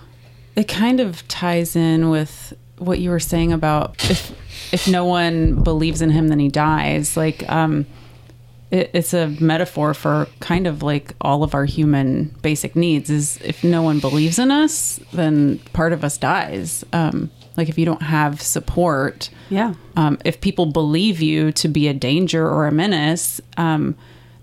[0.56, 4.32] It kind of ties in with what you were saying about if
[4.74, 7.16] if no one believes in him then he dies.
[7.16, 7.86] Like um
[8.72, 13.38] it, it's a metaphor for kind of like all of our human basic needs is
[13.44, 16.84] if no one believes in us then part of us dies.
[16.94, 19.74] Um like if you don't have support, Yeah.
[19.98, 23.96] um, if people believe you to be a danger or a menace, um,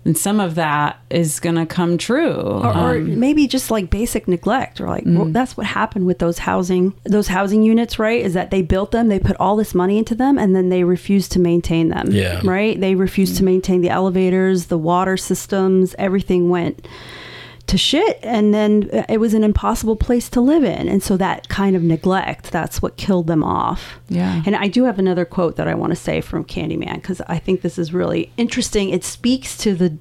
[0.05, 2.31] then some of that is going to come true.
[2.33, 6.19] or, or Um, maybe just like basic neglect or like well, that's what happened with
[6.19, 9.75] those housing those housing units right is that they built them they put all this
[9.75, 12.39] money into them and then they refused to maintain them Yeah.
[12.43, 16.87] right they refused to maintain the elevators the water systems everything went
[17.69, 20.89] to shit and then uh, it was an impossible place to live in.
[20.89, 23.99] And so that kind of neglect that's what killed them off.
[24.09, 24.41] Yeah.
[24.45, 27.37] and i do have another quote that i want to say from candyman because i
[27.37, 28.89] think this is really interesting.
[28.89, 29.97] It speaks to the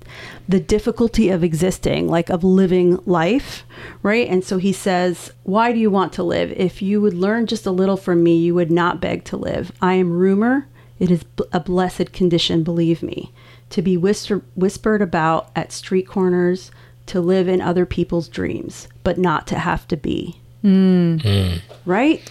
[0.49, 3.65] the difficulty of existing like of living life
[4.03, 4.27] right?
[4.29, 6.51] And so he says why do you want to live?
[6.53, 9.73] If you would learn just a little from me you would not beg to live.
[9.83, 10.69] I am rumor.
[10.99, 13.33] It is a blessed condition believe me.
[13.71, 16.71] To be whisper- whispered about at street corners
[17.09, 20.41] to live in other people's dreams but not to have to be.
[21.85, 22.23] Right?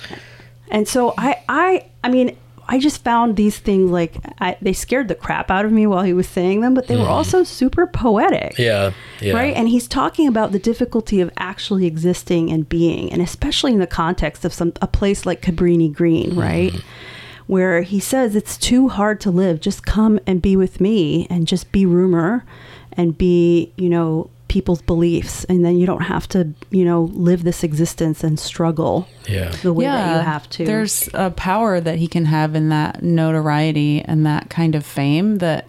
[0.70, 2.36] And so i i i mean
[2.68, 6.04] i just found these things like I, they scared the crap out of me while
[6.04, 7.10] he was saying them but they were Mhm.
[7.10, 8.58] also super poetic.
[8.60, 9.34] Yeah yeah.
[9.34, 9.56] Right?
[9.56, 13.88] And he's talking about the difficulty of actually existing and being and especially in the
[13.88, 16.74] context of some a place like cabrini green right?
[17.48, 19.62] Where he says it's too hard to live.
[19.62, 22.44] Just come and be with me and just be rumor
[22.92, 27.44] and be you know people's beliefs and then you don't have to you know live
[27.44, 32.00] this existence and struggle yeah the way that you have to There's a power that
[32.00, 35.68] he can have in that notoriety and that kind of fame that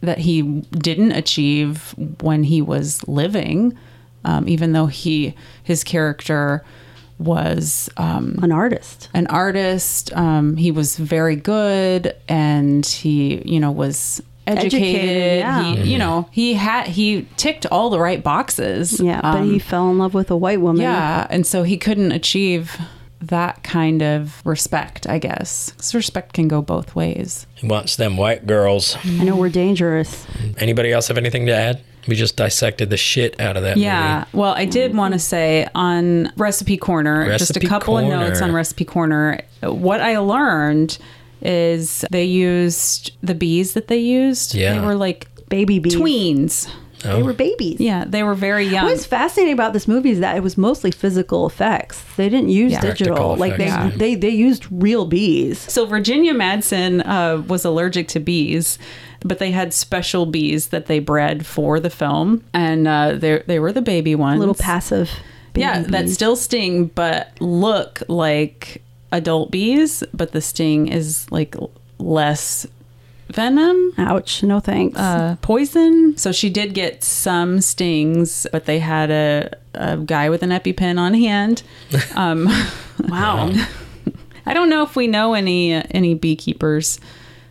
[0.00, 0.40] that he
[0.88, 3.76] didn't achieve when he was living,
[4.24, 6.64] um, even though he his character
[7.18, 9.10] was um, an artist.
[9.12, 10.10] An artist.
[10.16, 14.74] Um, he was very good, and he you know was educated.
[14.82, 15.62] Educated, yeah.
[15.74, 19.00] He, you know, he had he ticked all the right boxes.
[19.00, 21.76] yeah but Um, he fell in love with a white woman yeah, and so he
[21.76, 22.78] couldn't achieve
[23.20, 25.72] that kind of respect, I guess.
[25.72, 27.46] 'Cause respect can go both ways.
[27.54, 30.26] he wants them white girls i know we're dangerous
[30.58, 34.18] anybody else have anything to add we just dissected the shit out of that yeah.
[34.18, 34.28] movie.
[34.38, 38.52] Well, I did want to say on Recipe Corner, just a couple of notes on
[38.52, 39.40] Recipe Corner.
[39.62, 40.98] What I learned
[41.42, 44.54] is they used the bees that they used.
[44.54, 44.78] Yeah.
[44.80, 45.94] They were like baby bees.
[45.96, 46.68] Tweens.
[47.04, 47.16] Oh.
[47.18, 48.86] they were babies Yeah, they were very young.
[48.86, 52.02] What's fascinating about this movie is that it was mostly physical effects.
[52.16, 52.80] They didn't use Yeah.
[52.80, 53.14] digital.
[53.14, 53.90] Practical Like they, yeah.
[53.94, 55.58] they they used real bees.
[55.70, 58.78] So Virginia Madsen uh, was allergic to bees,
[59.20, 63.58] but they had special bees that they bred for the film, and uh, they they
[63.58, 65.10] were the baby ones, Little passive.
[65.52, 68.82] baby yeah, that still sting, but look like
[69.12, 71.54] adult bees, but the sting is like
[71.98, 72.66] less
[73.28, 73.92] venom.
[73.98, 74.42] Ouch!
[74.42, 74.98] No thanks.
[74.98, 76.16] Uh, poison.
[76.16, 80.98] So she did get some stings, but they had a, a guy with an EpiPen
[80.98, 81.62] on hand.
[82.14, 82.46] Um,
[83.08, 83.52] wow.
[84.46, 87.00] I don't know if we know any uh, any beekeepers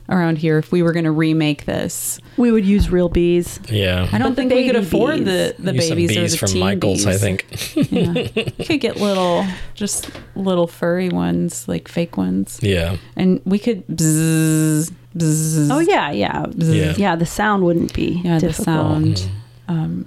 [0.09, 0.57] around here.
[0.59, 3.59] If we were going to remake this, we would use real bees.
[3.69, 5.25] yeah I don't But think we could afford bees.
[5.25, 7.45] the the Use some babies or the from teen michaels i think
[7.75, 8.13] Yeah.
[8.13, 13.85] we could get little, just little furry ones, like fake ones, yeah and we could
[13.87, 15.69] bzzz, bzzz.
[15.71, 16.93] Oh yeah, yeah, Yeah.
[16.97, 17.15] yeah.
[17.15, 18.65] The sound wouldn't be yeah, the difficult.
[18.65, 19.29] sound.
[19.67, 20.05] Um,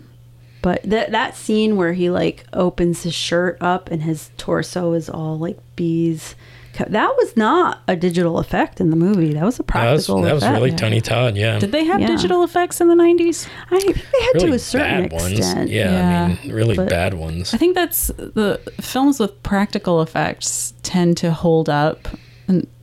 [0.63, 5.09] But that that scene where he like opens his shirt up and his torso is
[5.09, 6.35] all like bees.
[6.79, 9.33] Co- That was not a digital effect in the movie.
[9.35, 10.57] That was a that was, practical that was effect.
[10.59, 12.07] really tony todd yeah Did they have Yeah.
[12.15, 13.47] digital effects in the 90s?
[13.71, 15.71] I think they had really to a certain bad ones extent.
[15.71, 16.25] yeah, Yeah.
[16.25, 21.17] i mean really But- bad ones I think that's the films with practical effects tend
[21.19, 22.09] to hold up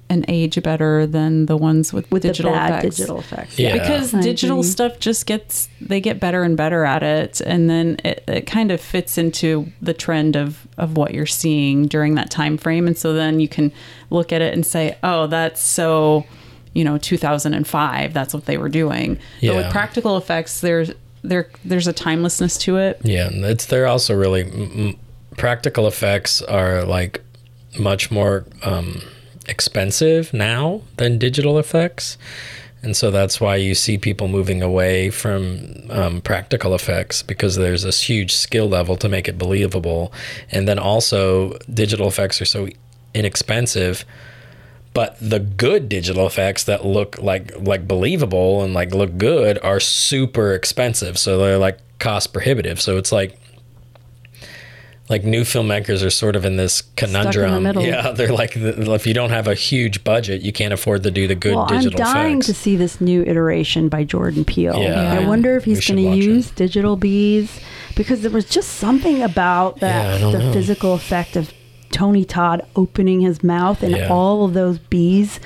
[0.10, 2.95] and, and age better than the ones with, With digital the bad effects.
[2.97, 3.60] digital effects.
[3.60, 3.74] Yeah.
[3.74, 4.70] Because I digital agree.
[4.70, 8.72] stuff just gets they get better and better at it and then it, it kind
[8.72, 12.97] of fits into the trend of of what you're seeing during that time frame and
[12.97, 13.72] so then you can
[14.10, 16.26] look at it and say oh that's so
[16.74, 19.56] you know 2005 that's what they were doing but Yeah.
[19.58, 20.91] with practical effects there's
[21.24, 24.95] there there's a timelessness to it Yeah, and it's they're also really m- m-
[25.38, 27.22] practical effects are like
[27.80, 29.01] much more um,
[29.48, 32.18] expensive now than digital effects,
[32.84, 37.82] And so that's why you see people moving away from um, practical effects because there's
[37.82, 40.14] this huge skill level to make it believable.
[40.52, 42.68] And then also, digital effects are so
[43.16, 44.06] inexpensive
[44.96, 49.82] but the good digital effects that look like like believable and like look good are
[49.82, 51.18] super expensive.
[51.18, 52.80] So they're like cost prohibitive.
[52.80, 53.38] So it's like
[55.08, 57.84] like new filmmakers are sort of in this conundrum middle.
[57.84, 61.28] yeah they're like if you don't have a huge budget you can't afford to do
[61.28, 64.82] the good well, digital I'm dying effects to see this new iteration by Jordan Peele.
[64.82, 65.14] Yeah.
[65.14, 66.24] I wonder if he's going to watch it.
[66.24, 67.60] use digital bees
[67.95, 70.53] because there was just something about that don't the know.
[70.53, 71.53] physical effect of
[71.91, 74.08] Tony Todd opening his mouth and Yeah.
[74.10, 75.39] all of those bees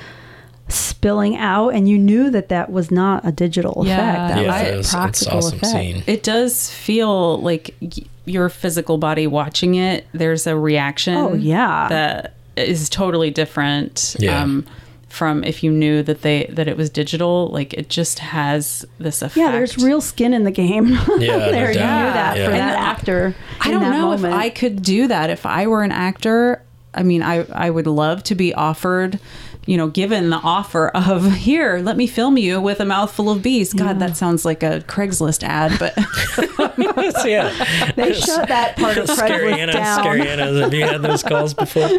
[0.70, 3.96] spilling out and you knew that that was not a digital Yeah.
[3.98, 6.02] effect that Yeah, was it a was- it's practical awesome effect scene.
[6.06, 7.90] It does feel like y-
[8.26, 10.06] your physical body watching it.
[10.12, 11.16] There's a reaction.
[11.16, 11.88] Oh, yeah.
[11.88, 14.16] that is totally different.
[14.18, 14.42] Yeah.
[14.42, 14.66] Um,
[15.08, 19.22] from if you knew that they that it was digital, like it just has this
[19.22, 19.36] effect.
[19.36, 20.86] yeah there's real skin in the game
[21.18, 22.44] Yeah, no there you knew that Yeah.
[22.44, 24.32] for And that I- actor I don't know moment.
[24.34, 25.28] if I could do that.
[25.30, 26.62] If I were an actor,
[26.94, 29.18] I mean, I I would love to be offered,
[29.66, 33.42] you know, given the offer of here, let me film you with a mouthful of
[33.42, 33.72] bees.
[33.74, 35.94] God, that sounds like a Craigslist ad, but
[37.26, 37.92] yeah.
[37.96, 40.00] They shut that part of scary Craigslist Anna, down.
[40.00, 41.88] scary Anna, have you had those calls before?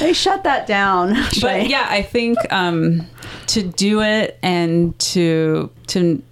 [0.00, 3.06] They shut that down but yeah, I think um,
[3.48, 6.22] to do it and to to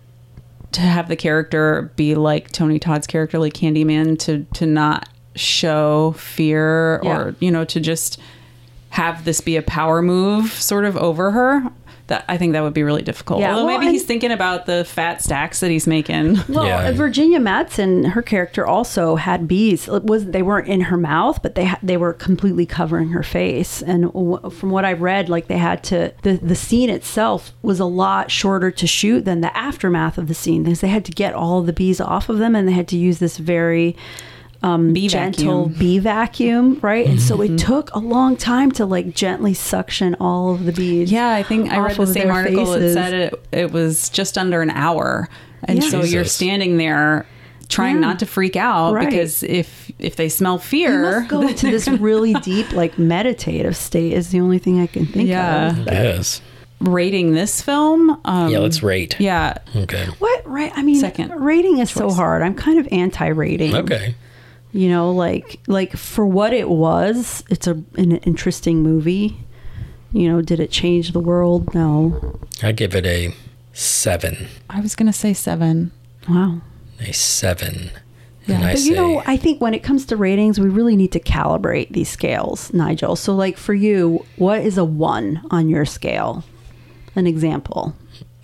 [0.72, 6.12] to have the character be like Tony Todd's character, like Candyman, to to not show
[6.12, 7.16] fear Yeah.
[7.18, 8.18] or you know to just
[8.92, 11.62] have this be a power move sort of over her.
[12.08, 13.40] That I think that would be really difficult.
[13.40, 16.36] Yeah, Although well, maybe he's thinking about the fat stacks that he's making.
[16.48, 16.90] Well, Yeah.
[16.92, 19.86] Virginia Madsen, her character also had bees.
[19.88, 23.22] It was they weren't in her mouth, but they ha- they were completely covering her
[23.22, 23.82] face.
[23.82, 27.78] And w- from what I've read, like they had to the the scene itself was
[27.78, 31.12] a lot shorter to shoot than the aftermath of the scene because they had to
[31.12, 33.96] get all the bees off of them, and they had to use this very
[34.62, 35.78] um, Bee gentle vacuum.
[35.78, 37.06] bee vacuum, right?
[37.06, 41.10] And so it took a long time to like gently suction all of the bees.
[41.10, 42.94] Yeah, I think I off read the of same article faces.
[42.94, 45.28] that said it it was just under an hour.
[45.64, 45.88] And Yeah.
[45.90, 47.26] so you're standing there
[47.68, 48.00] trying Yeah.
[48.02, 49.08] not to freak out Right.
[49.08, 53.76] because if if they smell You fear, must go into this really deep, like meditative
[53.76, 54.12] state.
[54.12, 55.70] Is the only thing I can think Yeah.
[55.70, 55.86] of.
[55.86, 56.40] yes
[56.80, 58.18] rating this film.
[58.24, 60.72] Um, yeah let's rate Yeah, okay What right?
[60.74, 62.42] I mean, Second rating is so hard.
[62.42, 63.74] I'm kind of anti-rating.
[63.76, 64.14] okay
[64.72, 69.36] You know, like like for what it was, it's a an interesting movie.
[70.12, 71.74] You know, did it change the world?
[71.74, 72.38] No.
[72.62, 73.34] i give it a
[73.72, 75.90] seven I was gonna say seven.
[76.28, 76.60] Wow.
[77.00, 77.90] a seven
[78.46, 78.56] Yeah.
[78.56, 80.96] and i But say you know, I think when it comes to ratings, we really
[80.96, 83.16] need to calibrate these scales, Nigel.
[83.16, 86.44] So, like for you, what is a one on your scale?
[87.16, 87.94] An example.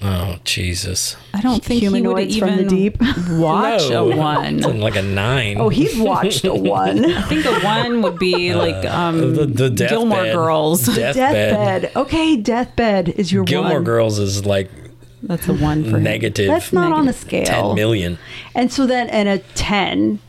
[0.00, 3.00] Oh jesus I don't think he would Humanoids from even the deep.
[3.38, 4.10] watch No.
[4.12, 4.58] a one.
[4.58, 7.04] It's like a nine Oh, he's watched a one.
[7.12, 9.88] I think a one would be like um, the, the deathbed.
[9.90, 10.86] Gilmore Girls.
[10.86, 11.14] Deathbed.
[11.14, 11.96] Deathbed.
[11.96, 13.84] Okay, Deathbed is your Gilmore one.
[13.84, 14.70] Girls is like
[15.22, 16.02] That's a one for him.
[16.04, 16.48] negative.
[16.48, 17.44] That's not on the scale.
[17.44, 18.18] 10 million.
[18.54, 20.20] And so then, and a ten.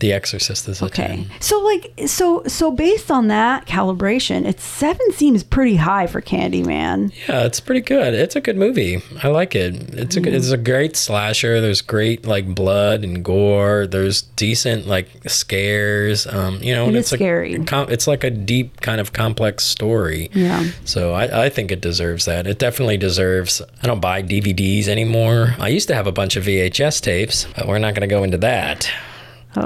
[0.00, 1.26] The Exorcist is a Okay.
[1.28, 1.30] 10.
[1.40, 7.12] So like, so so based on that calibration, it's seven seems pretty high for Candyman.
[7.28, 8.14] Yeah, it's pretty good.
[8.14, 9.02] It's a good movie.
[9.22, 9.74] I like it.
[9.94, 11.60] It's a it's a great slasher.
[11.60, 13.86] There's great like blood and gore.
[13.86, 16.26] There's decent like scares.
[16.26, 17.54] Um, you know, It and it's scary.
[17.54, 20.30] A, com- it's like a deep kind of complex story.
[20.32, 20.70] Yeah.
[20.84, 22.46] So I, I think it deserves that.
[22.46, 23.60] It definitely deserves.
[23.82, 25.54] I don't buy DVDs anymore.
[25.58, 28.22] I used to have a bunch of VHS tapes, but we're not going to go
[28.22, 28.90] into that.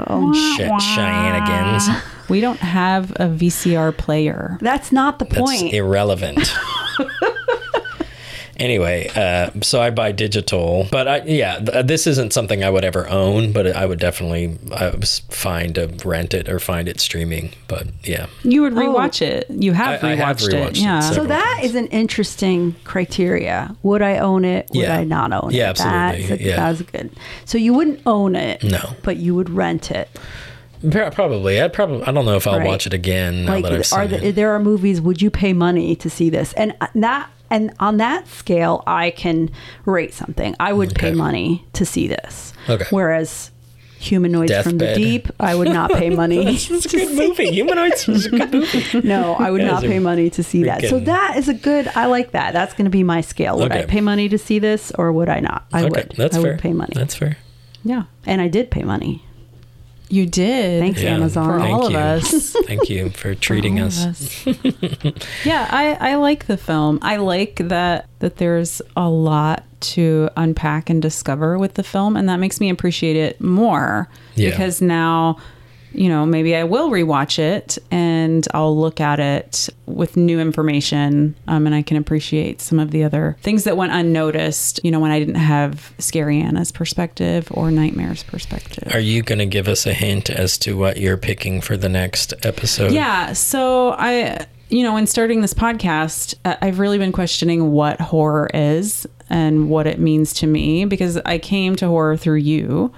[0.07, 1.87] Oh, Sh- shenanigans.
[2.29, 4.57] We don't have a VCR player.
[4.61, 5.73] that's not the That's point.
[5.73, 6.53] irrelevant.
[8.57, 12.83] anyway, uh, so I buy digital, but I, yeah, th- this isn't something I would
[12.83, 16.99] ever own, but I would definitely I was fine to rent it or find it
[16.99, 17.51] streaming.
[17.67, 18.77] But yeah, You would Oh.
[18.77, 19.45] rewatch it.
[19.49, 20.77] You have I- I rewatched, have rewatched it.
[20.77, 20.99] it, Yeah.
[21.01, 23.75] so- so that is an interesting criteria.
[23.83, 24.67] Would I own it?
[24.73, 24.97] Would Yeah.
[24.97, 25.79] I not own Yeah, it?
[25.81, 26.27] absolutely.
[26.27, 26.55] That's, a, Yeah.
[26.73, 27.09] that's good.
[27.45, 28.63] So you wouldn't own it.
[28.63, 28.91] No.
[29.03, 30.09] But you would rent it.
[30.91, 32.67] Probably I'd probably I don't know if I'll Right.
[32.67, 34.21] watch it again now like that I've seen are it.
[34.21, 37.71] the, there are movies would you pay money to see this and uh, that and
[37.79, 39.49] on that scale i can
[39.85, 42.85] rate something i would pay money to see this Okay.
[42.89, 43.51] whereas
[43.99, 47.51] humanoids from the deep i would not pay money This It's a good movie.
[47.51, 49.01] Humanoids is a good movie.
[49.07, 52.05] no i would not pay money to see that so that is a good i
[52.07, 54.91] like that that's going to be my scale would i pay money to see this
[54.99, 56.51] or would i not i okay, would that's i fair.
[56.51, 57.37] would pay money That's fair.
[57.85, 58.03] yeah.
[58.25, 59.23] and i did pay money
[60.09, 60.79] You did.
[60.81, 61.45] Thanks, Amazon.
[61.45, 61.97] For Thank all you.
[61.97, 62.51] of us.
[62.65, 64.05] Thank you for treating all us.
[64.45, 64.55] of
[65.45, 66.99] Yeah, I, I like the film.
[67.01, 72.29] I like that that there's a lot to unpack and discover with the film, and
[72.29, 74.51] that makes me appreciate it more Yeah.
[74.51, 75.37] because now,
[75.93, 81.35] you know, maybe I will rewatch it and I'll look at it with new information,
[81.47, 84.79] um, and I can appreciate some of the other things that went unnoticed.
[84.83, 88.93] You know, when I didn't have Scary Anna's perspective or Nightmare's perspective.
[88.93, 91.89] Are you going to give us a hint as to what you're picking for the
[91.89, 92.91] next episode?
[92.91, 93.33] Yeah.
[93.33, 98.49] So I, you know, in starting this podcast, uh, I've really been questioning what horror
[98.53, 102.93] is and what it means to me because I came to horror through you,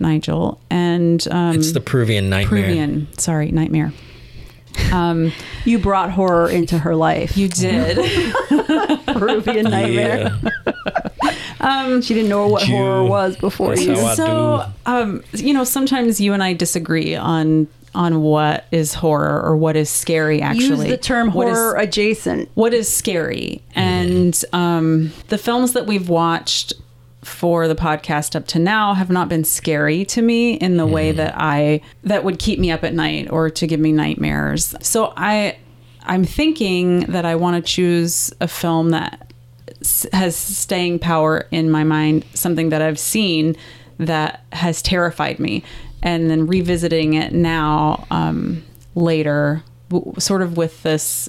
[0.00, 2.62] Nigel, and um, It's the Peruvian nightmare.
[2.62, 3.08] Peruvian.
[3.18, 3.92] Sorry, nightmare.
[4.92, 5.32] Um,
[5.64, 7.36] you brought horror into her life.
[7.36, 7.96] You did.
[9.06, 10.38] Peruvian nightmare.
[11.60, 12.72] Um, she didn't know what Jew.
[12.76, 13.96] horror was before That's you.
[13.96, 18.94] how I so, um, you know, sometimes you and I disagree on on what is
[18.94, 20.40] horror or what is scary.
[20.40, 22.48] Actually, Use the term What is- horror adjacent.
[22.54, 26.74] what is scary and um, the films that we've watched
[27.28, 31.12] for the podcast up to now have not been scary to me in the way
[31.12, 34.74] that i that would keep me up at night or to give me nightmares.
[34.80, 35.56] So i
[36.04, 39.32] i'm thinking that i want to choose a film that
[39.80, 43.54] s- has staying power in my mind something that i've seen
[43.98, 45.62] that has terrified me
[46.02, 48.62] and then revisiting it now um,
[48.94, 51.28] later w- sort of with this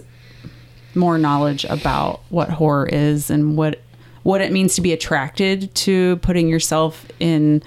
[0.95, 3.79] more knowledge about what horror is and what
[4.29, 7.61] what it means to be attracted to putting yourself in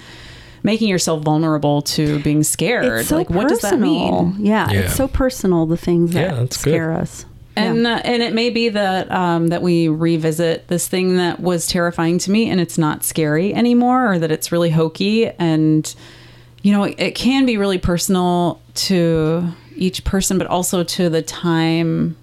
[0.62, 4.80] making yourself vulnerable to being scared It's so like what does that mean Yeah, Yeah.
[4.82, 5.66] it's so personal.
[5.66, 6.70] The things that Yeah, that's good.
[6.70, 7.24] scare us.
[7.56, 11.66] and uh, and it may be that um, that we revisit this thing that was
[11.66, 15.94] terrifying to me and it's not scary anymore or that it's really hokey and
[16.62, 21.22] you know it, it can be really personal to each person but also to the
[21.22, 22.16] time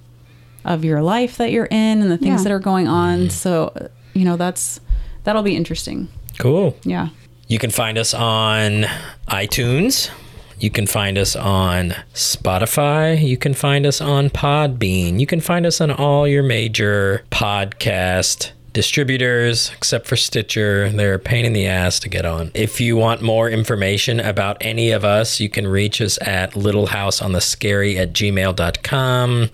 [0.66, 2.44] of your life that you're in and the things Yeah.
[2.46, 3.72] that are going on so
[4.14, 4.80] you know that's
[5.24, 6.08] that'll be interesting
[6.38, 6.76] Cool.
[6.84, 7.10] yeah
[7.48, 8.86] You can find us on
[9.28, 10.10] iTunes.
[10.60, 13.22] You can find us on Spotify.
[13.22, 15.20] You can find us on Podbean.
[15.20, 20.90] You can find us on all your major podcast distributors, except for Stitcher.
[20.90, 22.52] They're a pain in the ass to get on.
[22.54, 27.98] If you want more information about any of us, you can reach us at littlehouseonthescary
[27.98, 29.50] at gmail.com.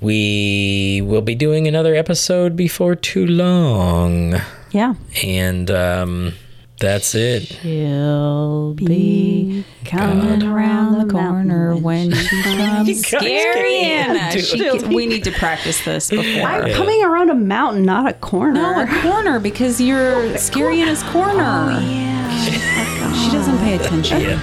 [0.00, 4.40] We will be doing another episode before too long.
[4.70, 4.94] Yeah.
[5.22, 6.32] And um,
[6.78, 7.42] that's it.
[7.42, 14.32] she'll be coming around the corner when she comes scary Anna.
[14.32, 14.44] Dude.
[14.44, 18.54] She we need to practice this before I'm coming around a mountain, not a corner.
[18.54, 21.44] No, a corner because you're scary in his corner.
[21.44, 22.96] Oh yeah.
[23.30, 24.20] She doesn't pay attention.
[24.20, 24.32] Yeah.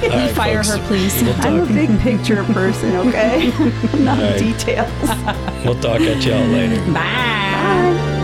[0.00, 0.76] Can you right, fire folks.
[0.78, 1.22] her, please?
[1.22, 3.50] We'll I'm a big picture person, okay?
[3.98, 4.38] not All right.
[4.38, 4.90] details.
[5.64, 6.80] we'll talk at y'all later.
[6.86, 6.94] Bye.
[6.94, 8.14] Bye.